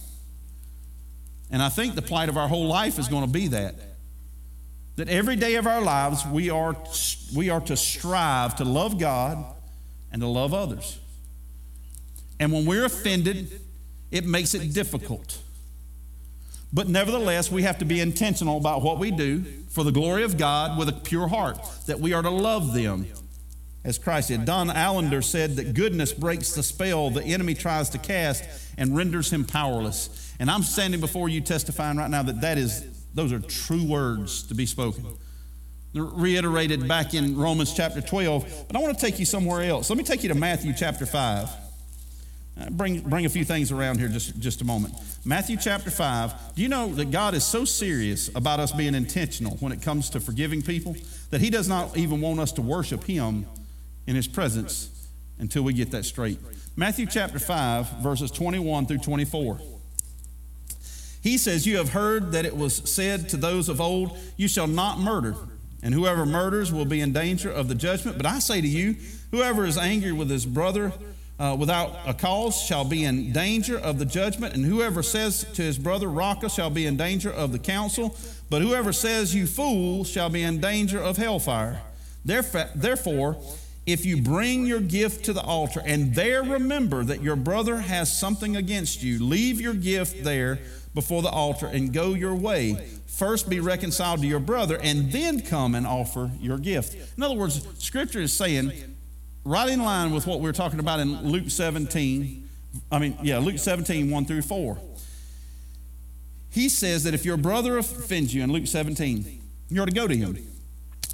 [1.51, 3.75] And I think the plight of our whole life is going to be that.
[4.97, 6.77] That every day of our lives, we are,
[7.35, 9.45] we are to strive to love God
[10.13, 10.99] and to love others.
[12.39, 13.61] And when we're offended,
[14.13, 15.39] it makes it difficult.
[16.73, 20.39] But nevertheless, we have to be intentional about what we do for the glory of
[20.39, 23.07] God with a pure heart, that we are to love them
[23.85, 24.44] as Christ did.
[24.44, 28.44] Don Allender said that goodness breaks the spell the enemy tries to cast
[28.79, 30.35] and renders him powerless.
[30.40, 34.42] And I'm standing before you testifying right now that that is those are true words
[34.44, 35.05] to be spoken.
[35.94, 39.88] Reiterated back in Romans chapter 12, but I want to take you somewhere else.
[39.88, 41.49] Let me take you to Matthew chapter 5.
[42.57, 44.94] Uh, bring, bring a few things around here just, just a moment.
[45.25, 46.55] Matthew chapter 5.
[46.57, 50.11] Do you know that God is so serious about us being intentional when it comes
[50.11, 50.97] to forgiving people
[51.31, 53.47] that He does not even want us to worship Him
[54.07, 56.38] in His presence until we get that straight?
[56.77, 59.61] Matthew chapter 5, verses 21 through 24.
[61.23, 64.67] He says, You have heard that it was said to those of old, You shall
[64.67, 65.35] not murder,
[65.83, 68.17] and whoever murders will be in danger of the judgment.
[68.17, 68.97] But I say to you,
[69.31, 70.93] whoever is angry with his brother
[71.38, 75.62] uh, without a cause shall be in danger of the judgment, and whoever says to
[75.62, 78.17] his brother, Raca, shall be in danger of the council.
[78.51, 81.81] But whoever says, You fool, shall be in danger of hellfire.
[82.25, 83.37] Therefore,
[83.87, 88.16] if you bring your gift to the altar and there remember that your brother has
[88.16, 90.59] something against you, leave your gift there
[90.94, 92.88] before the altar and go your way.
[93.07, 96.97] First be reconciled to your brother and then come and offer your gift.
[97.16, 98.73] In other words, Scripture is saying,
[99.44, 102.49] right in line with what we are talking about in Luke 17,
[102.90, 104.79] I mean, yeah, Luke 17, 1 through 4.
[106.51, 110.16] He says that if your brother offends you in Luke 17, you're to go to
[110.16, 110.38] him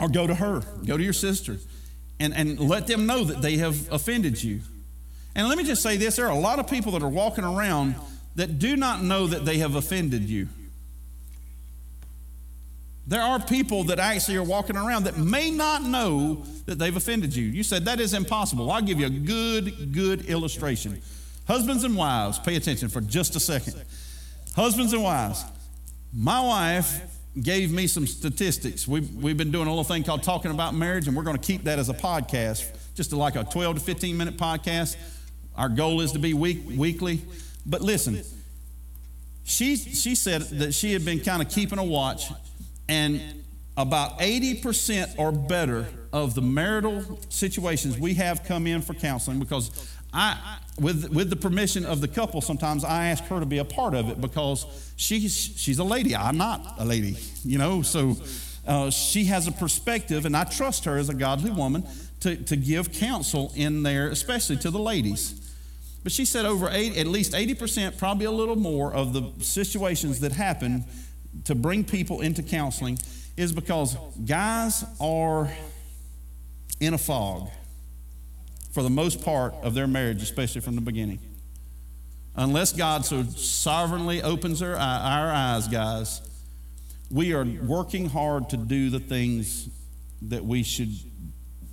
[0.00, 1.58] or go to her, go to your sister,
[2.20, 4.60] and, and let them know that they have offended you.
[5.34, 7.44] And let me just say this there are a lot of people that are walking
[7.44, 7.96] around
[8.36, 10.48] that do not know that they have offended you.
[13.06, 17.34] There are people that actually are walking around that may not know that they've offended
[17.34, 17.44] you.
[17.44, 18.70] You said that is impossible.
[18.70, 21.00] I'll give you a good, good illustration.
[21.48, 23.82] Husbands and wives, pay attention for just a second.
[24.54, 25.44] Husbands and wives,
[26.12, 27.00] my wife
[27.40, 28.88] gave me some statistics.
[28.88, 31.46] We've, we've been doing a little thing called Talking About Marriage, and we're going to
[31.46, 34.96] keep that as a podcast, just like a 12 to 15 minute podcast.
[35.54, 37.22] Our goal is to be week, weekly.
[37.64, 38.22] But listen,
[39.44, 42.32] she, she said that she had been kind of keeping a watch,
[42.88, 43.20] and
[43.76, 49.70] about 80% or better of the marital situations we have come in for counseling because
[50.12, 53.64] I, with, with the permission of the couple, sometimes I ask her to be a
[53.64, 56.16] part of it because she's, she's a lady.
[56.16, 58.16] I'm not a lady, you know, so
[58.66, 61.86] uh, she has a perspective, and I trust her as a godly woman
[62.20, 65.36] to, to give counsel in there, especially to the ladies.
[66.02, 70.20] But she said over eight, at least 80%, probably a little more, of the situations
[70.20, 70.84] that happen
[71.44, 72.98] to bring people into counseling
[73.36, 75.50] is because guys are
[76.80, 77.50] in a fog
[78.70, 81.18] for the most part of their marriage, especially from the beginning.
[82.36, 86.22] Unless God so sovereignly opens our, our eyes, guys,
[87.10, 89.68] we are working hard to do the things
[90.22, 90.90] that we should,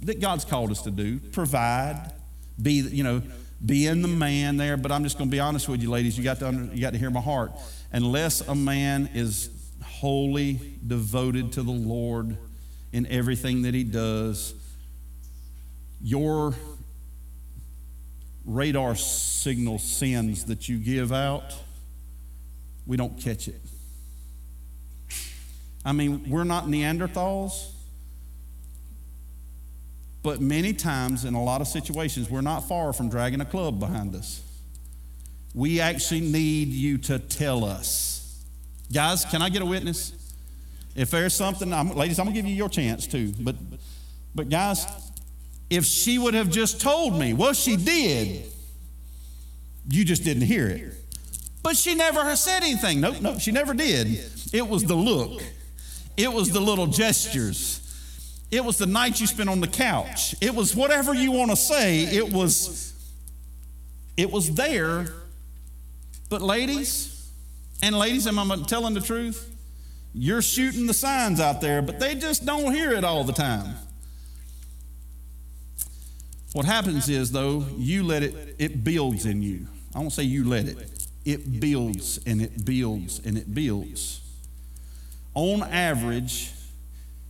[0.02, 2.12] that God's called us to do provide,
[2.60, 3.22] be, you know,
[3.64, 4.78] being the man there.
[4.78, 6.18] But I'm just going to be honest with you, ladies.
[6.18, 7.52] You got to under, you got to hear my heart.
[7.92, 9.50] Unless a man is
[9.84, 12.38] wholly devoted to the Lord
[12.92, 14.56] in everything that he does,
[16.02, 16.56] your
[18.48, 21.54] radar signal sins that you give out,
[22.88, 23.62] we don't catch it.
[25.86, 27.72] I mean, we're not Neanderthals,
[30.24, 33.80] but many times in a lot of situations, we're not far from dragging a club
[33.80, 34.42] behind us.
[35.54, 38.44] We actually need you to tell us.
[38.92, 40.14] Guys, can I get a witness?
[40.96, 43.34] If there's something, I'm, ladies, I'm gonna give you your chance too.
[43.40, 43.56] But,
[44.34, 44.86] but guys,
[45.70, 48.46] if she would have just told me, well, she did,
[49.90, 50.94] you just didn't hear it.
[51.64, 53.02] But she never said anything.
[53.02, 54.20] Nope, nope, she never did.
[54.54, 55.42] It was the look.
[56.16, 57.84] It was the little gestures.
[58.50, 60.34] It was the night you spent on the couch.
[60.42, 62.04] It was whatever you want to say.
[62.04, 62.94] It was
[64.16, 65.08] it was there.
[66.30, 67.30] But ladies,
[67.82, 69.54] and ladies, am I telling the truth?
[70.14, 73.76] You're shooting the signs out there, but they just don't hear it all the time.
[76.58, 79.68] What happens is though, you let it it builds in you.
[79.94, 81.08] I won't say you let it.
[81.24, 84.22] It builds and it builds and it builds
[85.36, 86.52] on average,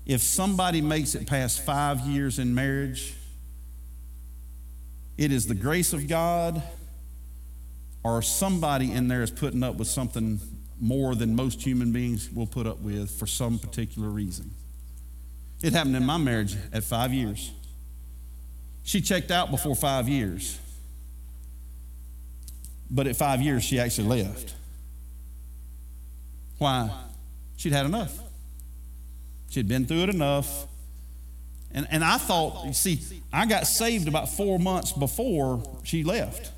[0.06, 3.16] if somebody makes it past five years in marriage,
[5.18, 6.64] it is the grace of God
[8.06, 10.40] or somebody in there is putting up with something
[10.80, 14.52] more than most human beings will put up with for some particular reason.
[15.62, 17.52] It happened in my marriage at five years.
[18.88, 20.58] She checked out before five years,
[22.90, 24.56] but at five years, she actually left.
[26.58, 26.90] Why?
[27.58, 28.18] She'd had enough.
[29.50, 30.68] She'd been through it enough.
[31.74, 33.02] And, and I thought, you see,
[33.34, 36.54] I got saved about four months before she left.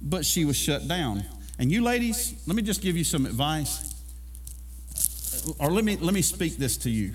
[0.00, 1.22] But she was shut down.
[1.56, 3.94] And you ladies, let me just give you some advice.
[5.60, 7.14] Or let me, let me speak this to you.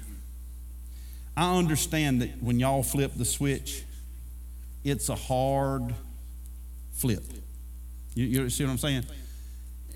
[1.36, 3.84] I understand that when y'all flip the switch,
[4.84, 5.94] it's a hard
[6.94, 7.24] flip.
[8.16, 9.04] You, you see what I'm saying?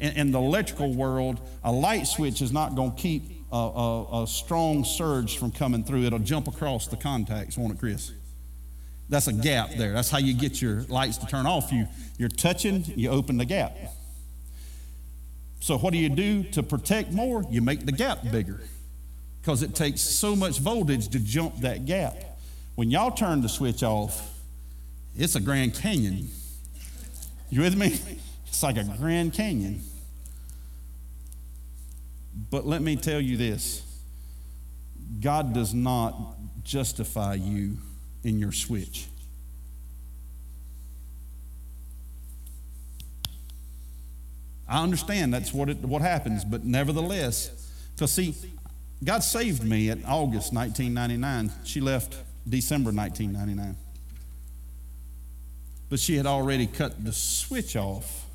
[0.02, 4.24] in, in the electrical world, a light switch is not going to keep a, a,
[4.24, 6.04] a, strong surge from coming through.
[6.04, 8.12] It'll jump across the contacts, won't it, Chris?
[9.08, 9.94] That's a gap there.
[9.94, 11.72] That's how you get your lights to turn off.
[11.72, 13.78] You, you're touching, you open the gap.
[15.60, 17.46] So, what do you do to protect more?
[17.50, 18.62] You make the gap bigger
[19.42, 22.16] because it takes so much voltage to jump that gap.
[22.76, 24.40] When y'all turn the switch off,
[25.16, 26.30] it's a Grand Canyon.
[27.50, 28.00] You with me?
[28.48, 29.82] It's like a Grand Canyon.
[32.50, 33.84] But let me tell you this
[35.20, 36.14] God does not
[36.64, 37.78] justify you
[38.24, 39.08] in your switch.
[44.68, 47.50] I understand that's what, it, what happens, but nevertheless,
[47.94, 48.34] because see,
[49.04, 51.52] God saved me at August 1999.
[51.66, 52.16] She left
[52.48, 53.76] December 1999.
[55.92, 58.26] But she had already cut the switch off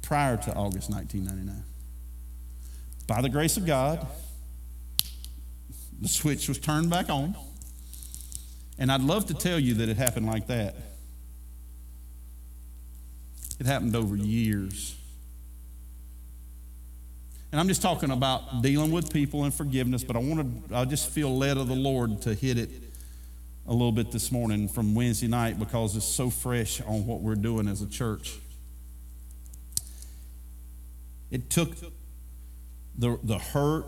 [0.00, 1.62] prior to August 1999.
[3.06, 4.06] By the grace of God,
[6.00, 7.36] the switch was turned back on.
[8.78, 10.74] And I'd love to tell you that it happened like that.
[13.60, 14.96] It happened over years.
[17.52, 20.86] And I'm just talking about dealing with people and forgiveness, but I want to, I
[20.86, 22.70] just feel led of the Lord to hit it
[23.66, 27.34] a little bit this morning from Wednesday night because it's so fresh on what we're
[27.34, 28.38] doing as a church.
[31.30, 31.70] It took
[32.96, 33.86] the, the hurt,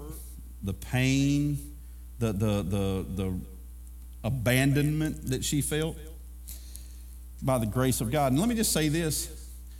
[0.62, 1.58] the pain,
[2.18, 3.34] the, the, the, the
[4.24, 5.96] abandonment that she felt
[7.42, 8.32] by the grace of God.
[8.32, 9.32] And let me just say this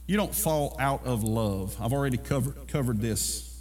[0.07, 1.77] you don't fall out of love.
[1.81, 3.61] I've already covered, covered this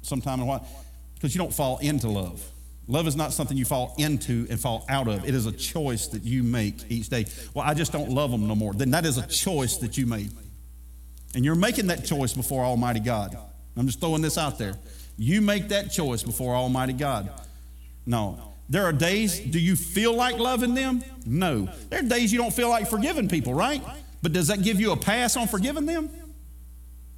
[0.00, 0.66] sometime in a while
[1.14, 2.42] because you don't fall into love.
[2.88, 5.28] Love is not something you fall into and fall out of.
[5.28, 7.26] It is a choice that you make each day.
[7.52, 8.72] Well, I just don't love them no more.
[8.74, 10.30] Then that is a choice that you made.
[11.34, 13.36] And you're making that choice before Almighty God.
[13.76, 14.74] I'm just throwing this out there.
[15.18, 17.28] You make that choice before Almighty God.
[18.06, 18.52] No.
[18.68, 21.02] There are days, do you feel like loving them?
[21.24, 21.68] No.
[21.90, 23.82] There are days you don't feel like forgiving people, right?
[24.22, 26.08] But does that give you a pass on forgiving them?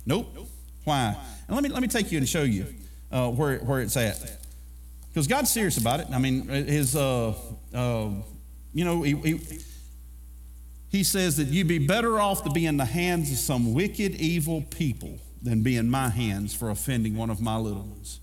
[0.07, 0.49] Nope.
[0.85, 1.17] Why?
[1.47, 2.67] And let me, let me take you and show you
[3.13, 4.39] uh, where, where it's at.
[5.09, 6.09] Because God's serious about it.
[6.13, 7.35] I mean, his, uh,
[7.75, 8.11] uh,
[8.73, 9.41] you know, he, he,
[10.91, 14.15] he says that you'd be better off to be in the hands of some wicked,
[14.15, 18.21] evil people than be in my hands for offending one of my little ones.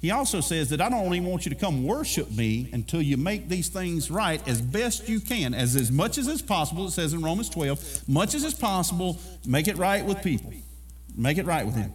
[0.00, 3.16] he also says that I don't even want you to come worship me until you
[3.16, 6.86] make these things right as best you can, as as much as is possible.
[6.86, 10.52] It says in Romans 12, much as is possible, make it right with people,
[11.16, 11.92] make it right with him.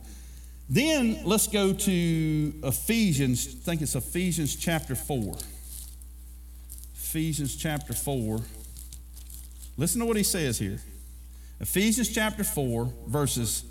[0.70, 3.47] Then let's go to Ephesians.
[3.47, 5.36] I think it's Ephesians chapter 4.
[6.95, 8.39] Ephesians chapter 4.
[9.78, 10.80] Listen to what he says here.
[11.59, 13.64] Ephesians chapter 4, verses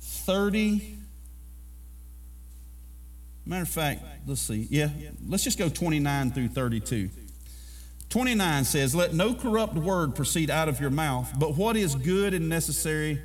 [0.00, 0.96] 30
[3.48, 4.66] Matter of fact, let's see.
[4.68, 4.88] Yeah,
[5.28, 7.10] let's just go 29 through 32.
[8.08, 12.34] 29 says, Let no corrupt word proceed out of your mouth, but what is good
[12.34, 13.22] and necessary,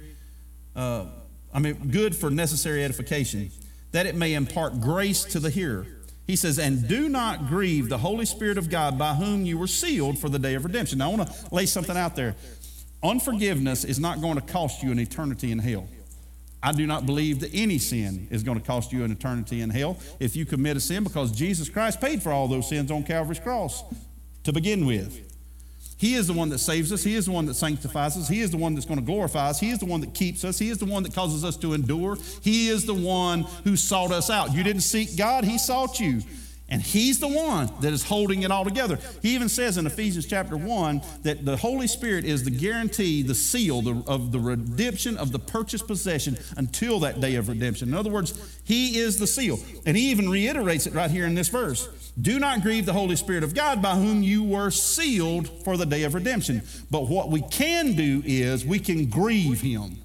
[0.75, 1.05] uh,
[1.53, 3.51] I mean, good for necessary edification,
[3.91, 5.85] that it may impart grace to the hearer.
[6.27, 9.67] He says, And do not grieve the Holy Spirit of God by whom you were
[9.67, 10.99] sealed for the day of redemption.
[10.99, 12.35] Now, I want to lay something out there.
[13.03, 15.87] Unforgiveness is not going to cost you an eternity in hell.
[16.63, 19.71] I do not believe that any sin is going to cost you an eternity in
[19.71, 23.03] hell if you commit a sin because Jesus Christ paid for all those sins on
[23.03, 23.83] Calvary's cross
[24.43, 25.30] to begin with.
[26.01, 27.03] He is the one that saves us.
[27.03, 28.27] He is the one that sanctifies us.
[28.27, 29.59] He is the one that's going to glorify us.
[29.59, 30.57] He is the one that keeps us.
[30.57, 32.17] He is the one that causes us to endure.
[32.41, 34.51] He is the one who sought us out.
[34.51, 36.21] You didn't seek God, He sought you.
[36.69, 38.97] And he's the one that is holding it all together.
[39.21, 43.35] He even says in Ephesians chapter 1 that the Holy Spirit is the guarantee, the
[43.35, 47.89] seal of the redemption of the purchased possession until that day of redemption.
[47.89, 49.59] In other words, he is the seal.
[49.85, 51.89] And he even reiterates it right here in this verse.
[52.19, 55.85] Do not grieve the Holy Spirit of God by whom you were sealed for the
[55.85, 56.61] day of redemption.
[56.89, 59.97] But what we can do is we can grieve him.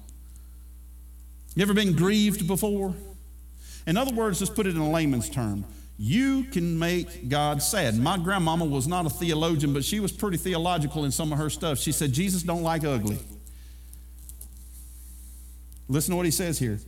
[1.55, 2.93] You ever been grieved before?
[3.85, 5.65] In other words, let's put it in a layman's term.
[5.97, 7.97] You can make God sad.
[7.97, 11.49] My grandmama was not a theologian, but she was pretty theological in some of her
[11.49, 11.79] stuff.
[11.79, 13.17] She said, Jesus don't like ugly.
[15.89, 16.79] Listen to what he says here.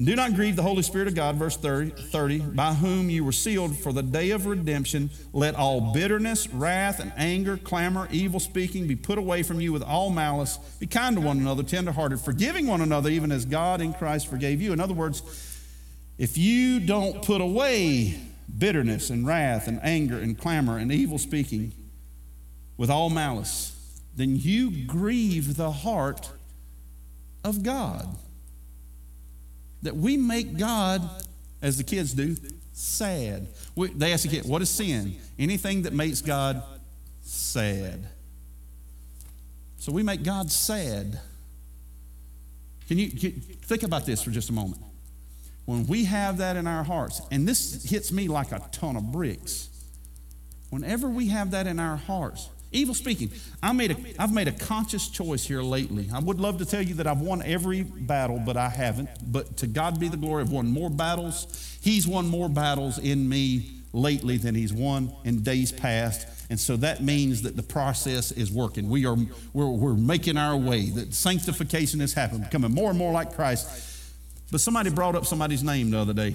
[0.00, 3.22] And do not grieve the Holy Spirit of God, verse 30, 30, by whom you
[3.22, 5.10] were sealed for the day of redemption.
[5.34, 9.82] Let all bitterness, wrath, and anger, clamor, evil speaking be put away from you with
[9.82, 10.56] all malice.
[10.78, 14.62] Be kind to one another, tenderhearted, forgiving one another, even as God in Christ forgave
[14.62, 14.72] you.
[14.72, 15.22] In other words,
[16.16, 18.18] if you don't put away
[18.56, 21.72] bitterness and wrath and anger and clamor and evil speaking
[22.78, 23.78] with all malice,
[24.16, 26.30] then you grieve the heart
[27.44, 28.16] of God.
[29.82, 31.02] That we make God,
[31.62, 32.36] as the kids do,
[32.72, 33.48] sad.
[33.74, 35.16] We, they ask the kid, what is sin?
[35.38, 36.62] Anything that makes God
[37.22, 38.06] sad.
[39.78, 41.18] So we make God sad.
[42.88, 44.82] Can you, can, think about this for just a moment?
[45.64, 49.12] When we have that in our hearts, and this hits me like a ton of
[49.12, 49.68] bricks.
[50.70, 53.30] Whenever we have that in our hearts, evil speaking,
[53.62, 56.08] I made a, I've made a conscious choice here lately.
[56.12, 59.08] I would love to tell you that I've won every battle, but I haven't.
[59.30, 61.78] But to God be the glory, I've won more battles.
[61.82, 66.26] He's won more battles in me lately than he's won in days past.
[66.50, 68.88] And so that means that the process is working.
[68.88, 69.16] We are,
[69.52, 73.86] we're, we're making our way, that sanctification has happened, becoming more and more like Christ.
[74.50, 76.34] But somebody brought up somebody's name the other day.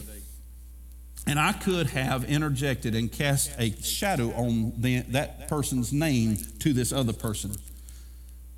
[1.27, 6.71] And I could have interjected and cast a shadow on the, that person's name to
[6.71, 7.55] this other person.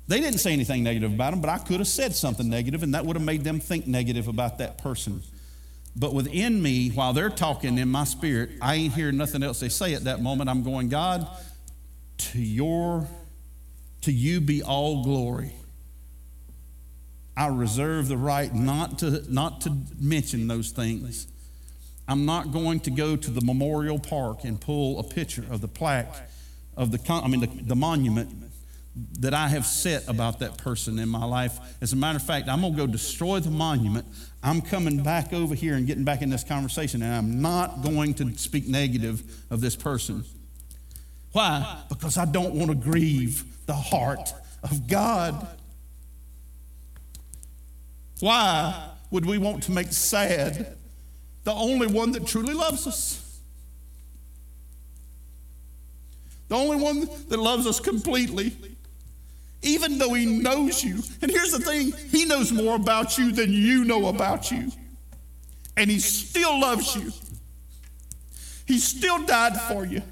[0.06, 2.94] They didn't say anything negative about them, but I could have said something negative, and
[2.94, 5.22] that would have made them think negative about that person.
[5.96, 9.68] But within me, while they're talking in my spirit, I ain't hearing nothing else they
[9.68, 10.48] say at that moment.
[10.48, 11.26] I'm going, God,
[12.18, 13.06] to your
[14.02, 15.52] to you be all glory.
[17.36, 21.26] I reserve the right not to, not to mention those things.
[22.08, 25.68] I'm not going to go to the memorial park and pull a picture of the
[25.68, 26.28] plaque
[26.76, 28.30] of the, I mean, the, the monument
[29.20, 31.58] that I have set about that person in my life.
[31.82, 34.06] As a matter of fact, I'm going to go destroy the monument.
[34.42, 38.14] I'm coming back over here and getting back in this conversation, and I'm not going
[38.14, 40.24] to speak negative of this person.
[41.32, 41.82] Why?
[41.88, 44.32] Because I don't want to grieve the heart
[44.62, 45.46] of God.
[48.20, 50.77] Why would we want to make sad
[51.48, 53.40] the only one that truly loves us?
[56.48, 58.54] The only one that loves us completely,
[59.62, 61.00] even though he knows you.
[61.22, 64.70] And here's the thing he knows more about you than you know about you.
[65.78, 67.10] And he still loves you.
[68.66, 70.02] He still died for you.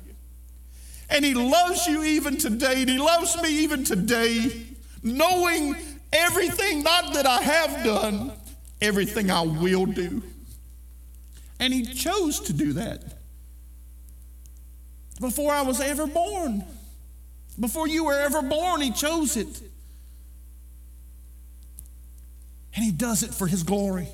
[1.10, 2.80] And he loves you even today.
[2.80, 4.64] And he loves me even today,
[5.02, 5.76] knowing
[6.14, 8.32] everything, not that I have done,
[8.80, 10.22] everything I will do.
[11.58, 13.02] And He chose to do that
[15.20, 16.64] before I was ever born.
[17.58, 19.60] Before you were ever born, He chose it.
[22.74, 24.08] And He does it for His glory.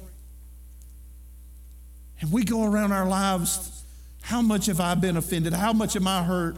[2.21, 3.83] And we go around our lives,
[4.23, 5.53] how much have I been offended?
[5.53, 6.57] How much am I hurt?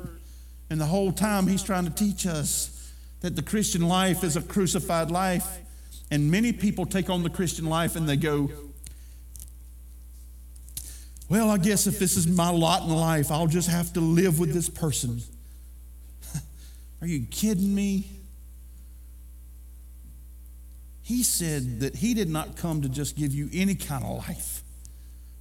[0.68, 4.42] And the whole time he's trying to teach us that the Christian life is a
[4.42, 5.60] crucified life.
[6.10, 8.50] And many people take on the Christian life and they go,
[11.28, 14.38] well, I guess if this is my lot in life, I'll just have to live
[14.38, 15.22] with this person.
[17.00, 18.06] Are you kidding me?
[21.02, 24.62] He said that he did not come to just give you any kind of life,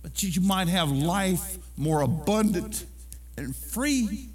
[0.01, 2.85] but you might have life more abundant
[3.37, 4.29] and free.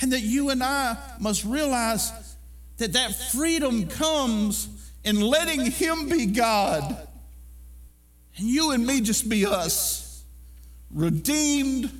[0.00, 2.36] And that you and I must realize
[2.76, 4.68] that that freedom comes
[5.04, 7.08] in letting him be God
[8.36, 10.24] and you and me just be us,
[10.90, 11.90] redeemed.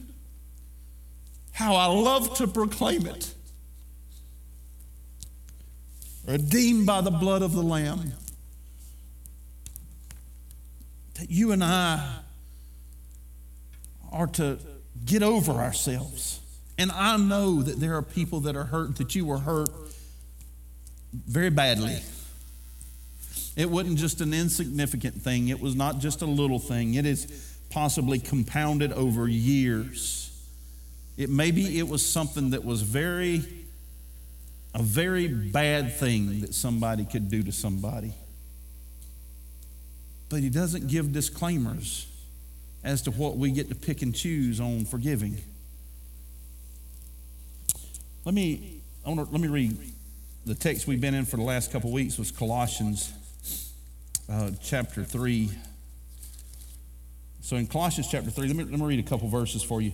[1.53, 3.32] How I love to proclaim it.
[6.26, 8.12] Redeemed by the blood of the Lamb.
[11.14, 12.18] That you and I
[14.12, 14.59] are to
[15.05, 16.41] get over ourselves.
[16.76, 19.70] And I know that there are people that are hurt, that you were hurt
[21.14, 22.01] very badly.
[23.57, 26.94] It wasn't just an insignificant thing, it was not just a little thing.
[26.94, 30.22] It is possibly compounded over years.
[31.16, 33.42] It maybe it was something that was very
[34.74, 38.12] a very bad thing that somebody could do to somebody.
[40.28, 42.07] But he doesn't give disclaimers
[42.84, 45.38] as to what we get to pick and choose on forgiving.
[48.26, 49.78] Let me I want to, let me read
[50.44, 53.12] the text we've been in for the last couple weeks was Colossians
[54.30, 55.50] uh, chapter 3.
[57.40, 59.92] So in Colossians chapter 3, let me, let me read a couple verses for you.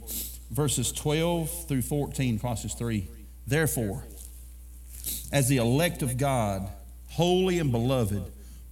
[0.50, 3.08] Verses 12 through 14, Colossians 3.
[3.46, 4.04] Therefore,
[5.32, 6.68] as the elect of God,
[7.10, 8.22] holy and beloved,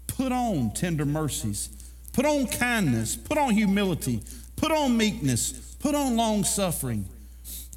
[0.07, 1.69] put on tender mercies,
[2.13, 4.23] put on kindness, put on humility,
[4.57, 7.07] put on meekness, put on long suffering,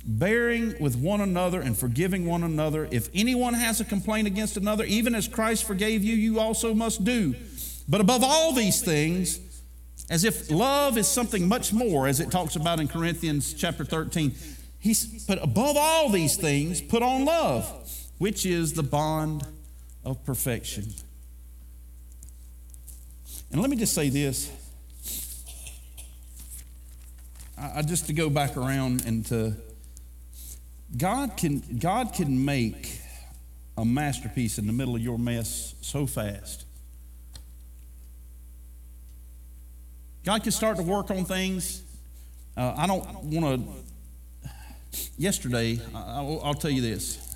[0.05, 2.88] bearing with one another and forgiving one another.
[2.91, 7.03] If anyone has a complaint against another, even as Christ forgave you, you also must
[7.03, 7.36] do.
[7.88, 9.39] But above all these things,
[10.09, 14.34] as if love is something much more, as it talks about in Corinthians chapter 13,
[14.79, 17.67] he's, but above all these things, put on love,
[18.17, 19.45] which is the bond
[20.03, 20.86] of perfection.
[23.51, 24.51] And let me just say this.
[27.57, 29.53] I, just to go back around and to
[30.97, 32.99] God can God can make
[33.77, 36.62] a masterpiece in the middle of your mess so fast.
[40.24, 41.84] God can start to work on things.
[42.55, 44.59] Uh, I don't want to.
[45.17, 47.36] Yesterday, I, will tell you this.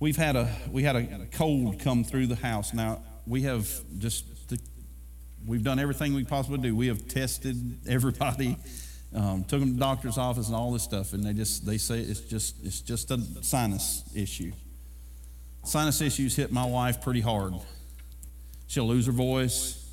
[0.00, 2.74] We've had a we had a cold come through the house.
[2.74, 4.26] Now we have just
[5.46, 6.76] we've done everything we possibly do.
[6.76, 8.58] We have tested everybody,
[9.14, 11.78] um, took them to the doctor's office and all this stuff, and they just they
[11.78, 14.52] say it's just it's just a sinus issue.
[15.64, 17.54] Sinus issues hit my wife pretty hard.
[18.66, 19.83] She'll lose her voice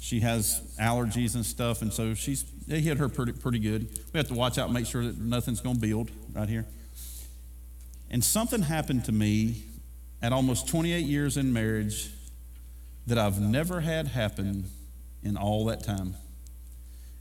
[0.00, 3.88] she has allergies and stuff, and so she's they hit her pretty pretty good.
[4.12, 6.66] We have to watch out, and make sure that nothing's going to build right here.
[8.10, 9.64] And something happened to me
[10.22, 12.10] at almost 28 years in marriage
[13.06, 14.64] that I've never had happen
[15.22, 16.14] in all that time.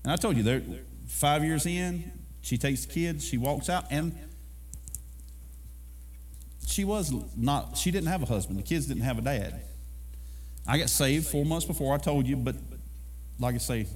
[0.03, 0.61] And I told you, there,
[1.07, 2.11] five years in,
[2.41, 4.15] she takes the kids, she walks out, and
[6.67, 8.59] she was not, she didn't have a husband.
[8.59, 9.61] The kids didn't have a dad.
[10.67, 12.55] I got saved four months before I told you, but
[13.39, 13.87] like I say,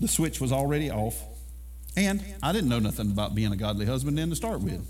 [0.00, 1.20] the switch was already off.
[1.96, 4.86] And I didn't know nothing about being a godly husband then to start with.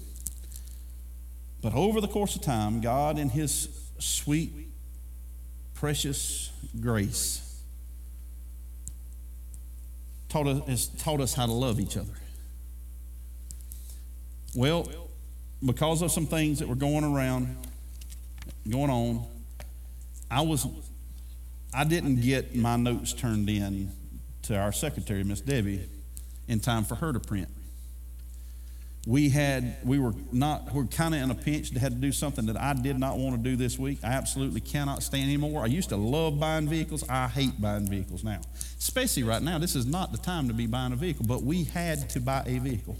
[1.62, 3.68] But over the course of time, God, in His
[3.98, 4.52] sweet,
[5.74, 7.62] precious grace,
[10.28, 12.12] taught us, has taught us how to love each other.
[14.54, 14.90] Well,
[15.64, 17.56] because of some things that were going around,
[18.68, 19.24] going on,
[20.30, 20.66] I was
[21.72, 23.92] I didn't get my notes turned in
[24.42, 25.88] to our secretary, Miss Debbie,
[26.46, 27.48] in time for her to print.
[29.06, 31.98] We had, we were not, we are kind of in a pinch to had to
[31.98, 34.00] do something that I did not want to do this week.
[34.02, 35.62] I absolutely cannot stand anymore.
[35.62, 37.08] I used to love buying vehicles.
[37.08, 38.40] I hate buying vehicles now.
[38.78, 39.58] Especially right now.
[39.58, 42.42] This is not the time to be buying a vehicle, but we had to buy
[42.46, 42.96] a vehicle.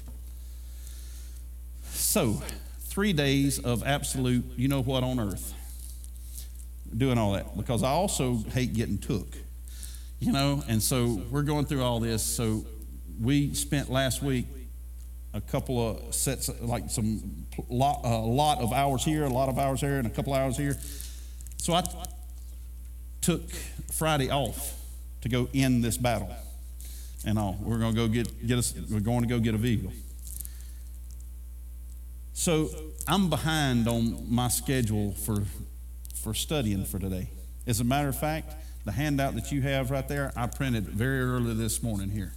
[1.91, 2.43] So,
[2.81, 5.55] three days of absolute, you know what on earth
[6.97, 9.37] doing all that because I also hate getting took,
[10.21, 10.63] you know.
[10.69, 12.23] And so we're going through all this.
[12.23, 12.65] So
[13.21, 14.47] we spent last week
[15.35, 19.59] a couple of sets, like some lot, a lot of hours here, a lot of
[19.59, 20.77] hours there, and a couple hours here.
[21.59, 21.83] So I,
[23.29, 23.51] took
[23.93, 24.75] Friday off
[25.21, 26.35] to go in this battle.
[27.27, 27.59] And all.
[27.61, 29.93] We're going to go get, get us, we're going to go get a vehicle.
[32.33, 32.71] So
[33.07, 35.43] I'm behind on my schedule for,
[36.19, 37.31] for studying for today.
[37.67, 38.55] As a matter of fact,
[38.85, 42.33] the handout that you have right there, I printed very early this morning here.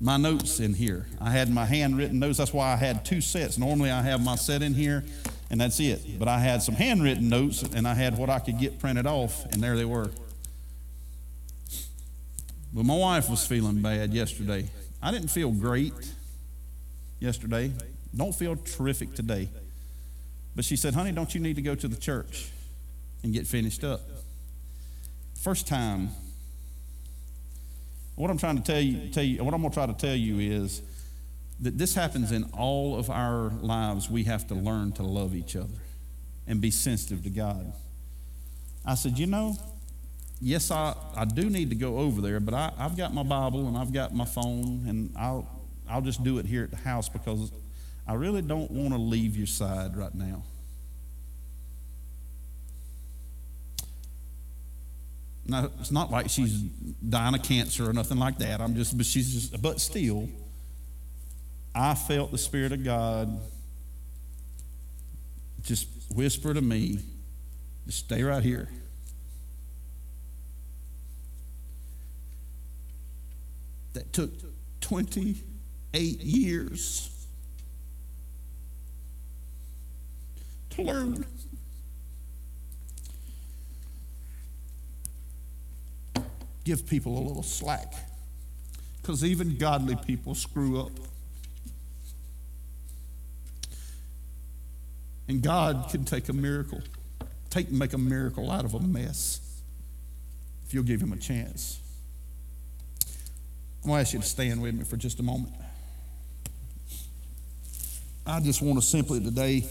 [0.00, 1.06] My notes in here.
[1.20, 2.38] I had my handwritten notes.
[2.38, 3.58] That's why I had two sets.
[3.58, 5.04] Normally I have my set in here,
[5.50, 6.18] and that's it.
[6.18, 9.44] But I had some handwritten notes, and I had what I could get printed off,
[9.46, 10.10] and there they were.
[12.72, 14.68] But my wife was feeling bad yesterday.
[15.02, 15.94] I didn't feel great
[17.18, 17.72] yesterday.
[18.14, 19.48] Don't feel terrific today.
[20.58, 22.48] But she said, honey, don't you need to go to the church
[23.22, 24.00] and get finished up?
[25.40, 26.08] First time.
[28.16, 30.16] What I'm trying to tell you, tell you, what I'm going to try to tell
[30.16, 30.82] you is
[31.60, 34.10] that this happens in all of our lives.
[34.10, 35.78] We have to learn to love each other
[36.48, 37.72] and be sensitive to God.
[38.84, 39.54] I said, you know,
[40.40, 43.68] yes, I, I do need to go over there, but I, I've got my Bible
[43.68, 45.48] and I've got my phone, and I'll,
[45.88, 47.52] I'll just do it here at the house because
[48.08, 50.42] I really don't want to leave your side right now.
[55.46, 58.62] Now, it's not like she's dying of cancer or nothing like that.
[58.62, 60.28] I'm just, but she's just, but still,
[61.74, 63.40] I felt the Spirit of God
[65.62, 66.98] just whisper to me,
[67.86, 68.68] just stay right here.
[73.92, 74.30] That took
[74.80, 77.17] 28 years
[80.78, 81.24] learn.
[86.64, 87.94] Give people a little slack.
[89.00, 90.92] Because even godly people screw up.
[95.28, 96.80] And God can take a miracle,
[97.50, 99.40] take and make a miracle out of a mess
[100.66, 101.80] if you'll give him a chance.
[103.82, 105.54] I'm going to ask you to stand with me for just a moment.
[108.26, 109.64] I just want to simply today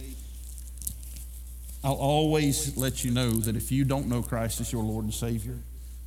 [1.88, 5.13] I'll always let you know that if you don't know Christ as your Lord and
[5.13, 5.57] Savior,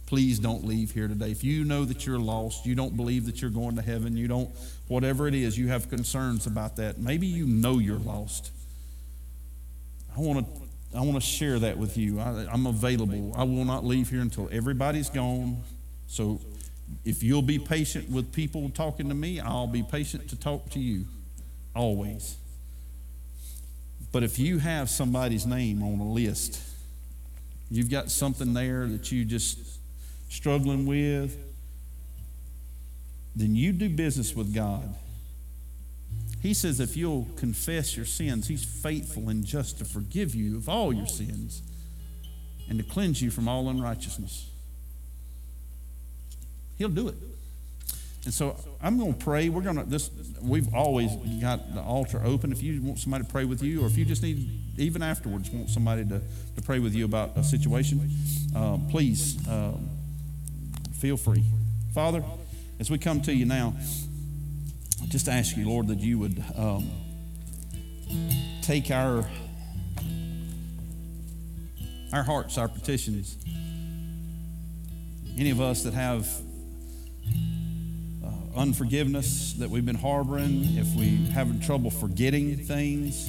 [0.04, 1.30] please don't leave here today.
[1.30, 4.28] If you know that you're lost, you don't believe that you're going to heaven, you
[4.28, 4.50] don't,
[4.88, 6.98] whatever it is, you have concerns about that.
[6.98, 8.50] Maybe you know you're lost.
[10.14, 10.62] I want to.
[10.94, 12.20] I want to share that with you.
[12.20, 13.32] I, I'm available.
[13.34, 15.62] I will not leave here until everybody's gone.
[16.08, 16.40] So
[17.06, 20.80] if you'll be patient with people talking to me, I'll be patient to talk to
[20.80, 21.06] you
[21.74, 22.36] always.
[24.12, 26.60] But if you have somebody's name on a list,
[27.70, 29.58] you've got something there that you just
[30.28, 31.36] struggling with,
[33.36, 34.94] then you do business with God.
[36.42, 40.68] He says if you'll confess your sins, He's faithful and just to forgive you of
[40.68, 41.62] all your sins
[42.68, 44.48] and to cleanse you from all unrighteousness.
[46.78, 47.14] He'll do it.
[48.24, 49.48] And so I'm going to pray.
[49.48, 50.10] We're going to this.
[50.42, 52.52] We've always got the altar open.
[52.52, 55.50] If you want somebody to pray with you, or if you just need, even afterwards,
[55.50, 56.20] want somebody to,
[56.56, 58.10] to pray with you about a situation,
[58.54, 59.72] uh, please uh,
[60.92, 61.44] feel free.
[61.94, 62.22] Father,
[62.78, 63.74] as we come to you now,
[65.02, 66.90] I just ask you, Lord, that you would um,
[68.62, 69.24] take our
[72.12, 73.36] our hearts, our petitions.
[75.38, 76.28] Any of us that have
[78.56, 83.28] unforgiveness that we've been harboring, if we having trouble forgetting things,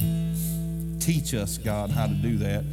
[1.03, 2.63] teach us, God, how to do that.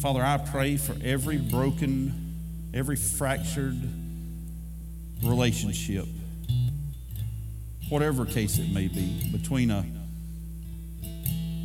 [0.00, 3.80] Father, I pray for every broken, every fractured
[5.22, 6.06] relationship,
[7.88, 9.86] whatever case it may be, between a,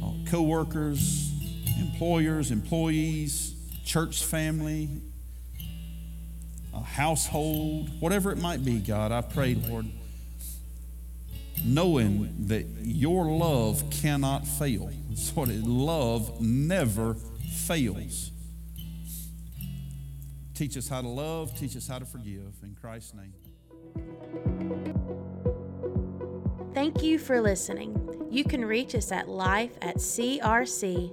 [0.02, 1.32] a co-workers,
[1.78, 3.54] employers, employees,
[3.84, 4.90] church family,
[6.80, 9.86] a household, whatever it might be, God, I pray, Lord,
[11.66, 14.90] knowing that your love cannot fail.
[15.10, 17.16] That's what it, love never
[17.66, 18.32] fails.
[20.54, 22.54] Teach us how to love, teach us how to forgive.
[22.64, 23.34] In Christ's name.
[26.74, 28.28] Thank you for listening.
[28.30, 31.10] You can reach us at life at crc.com.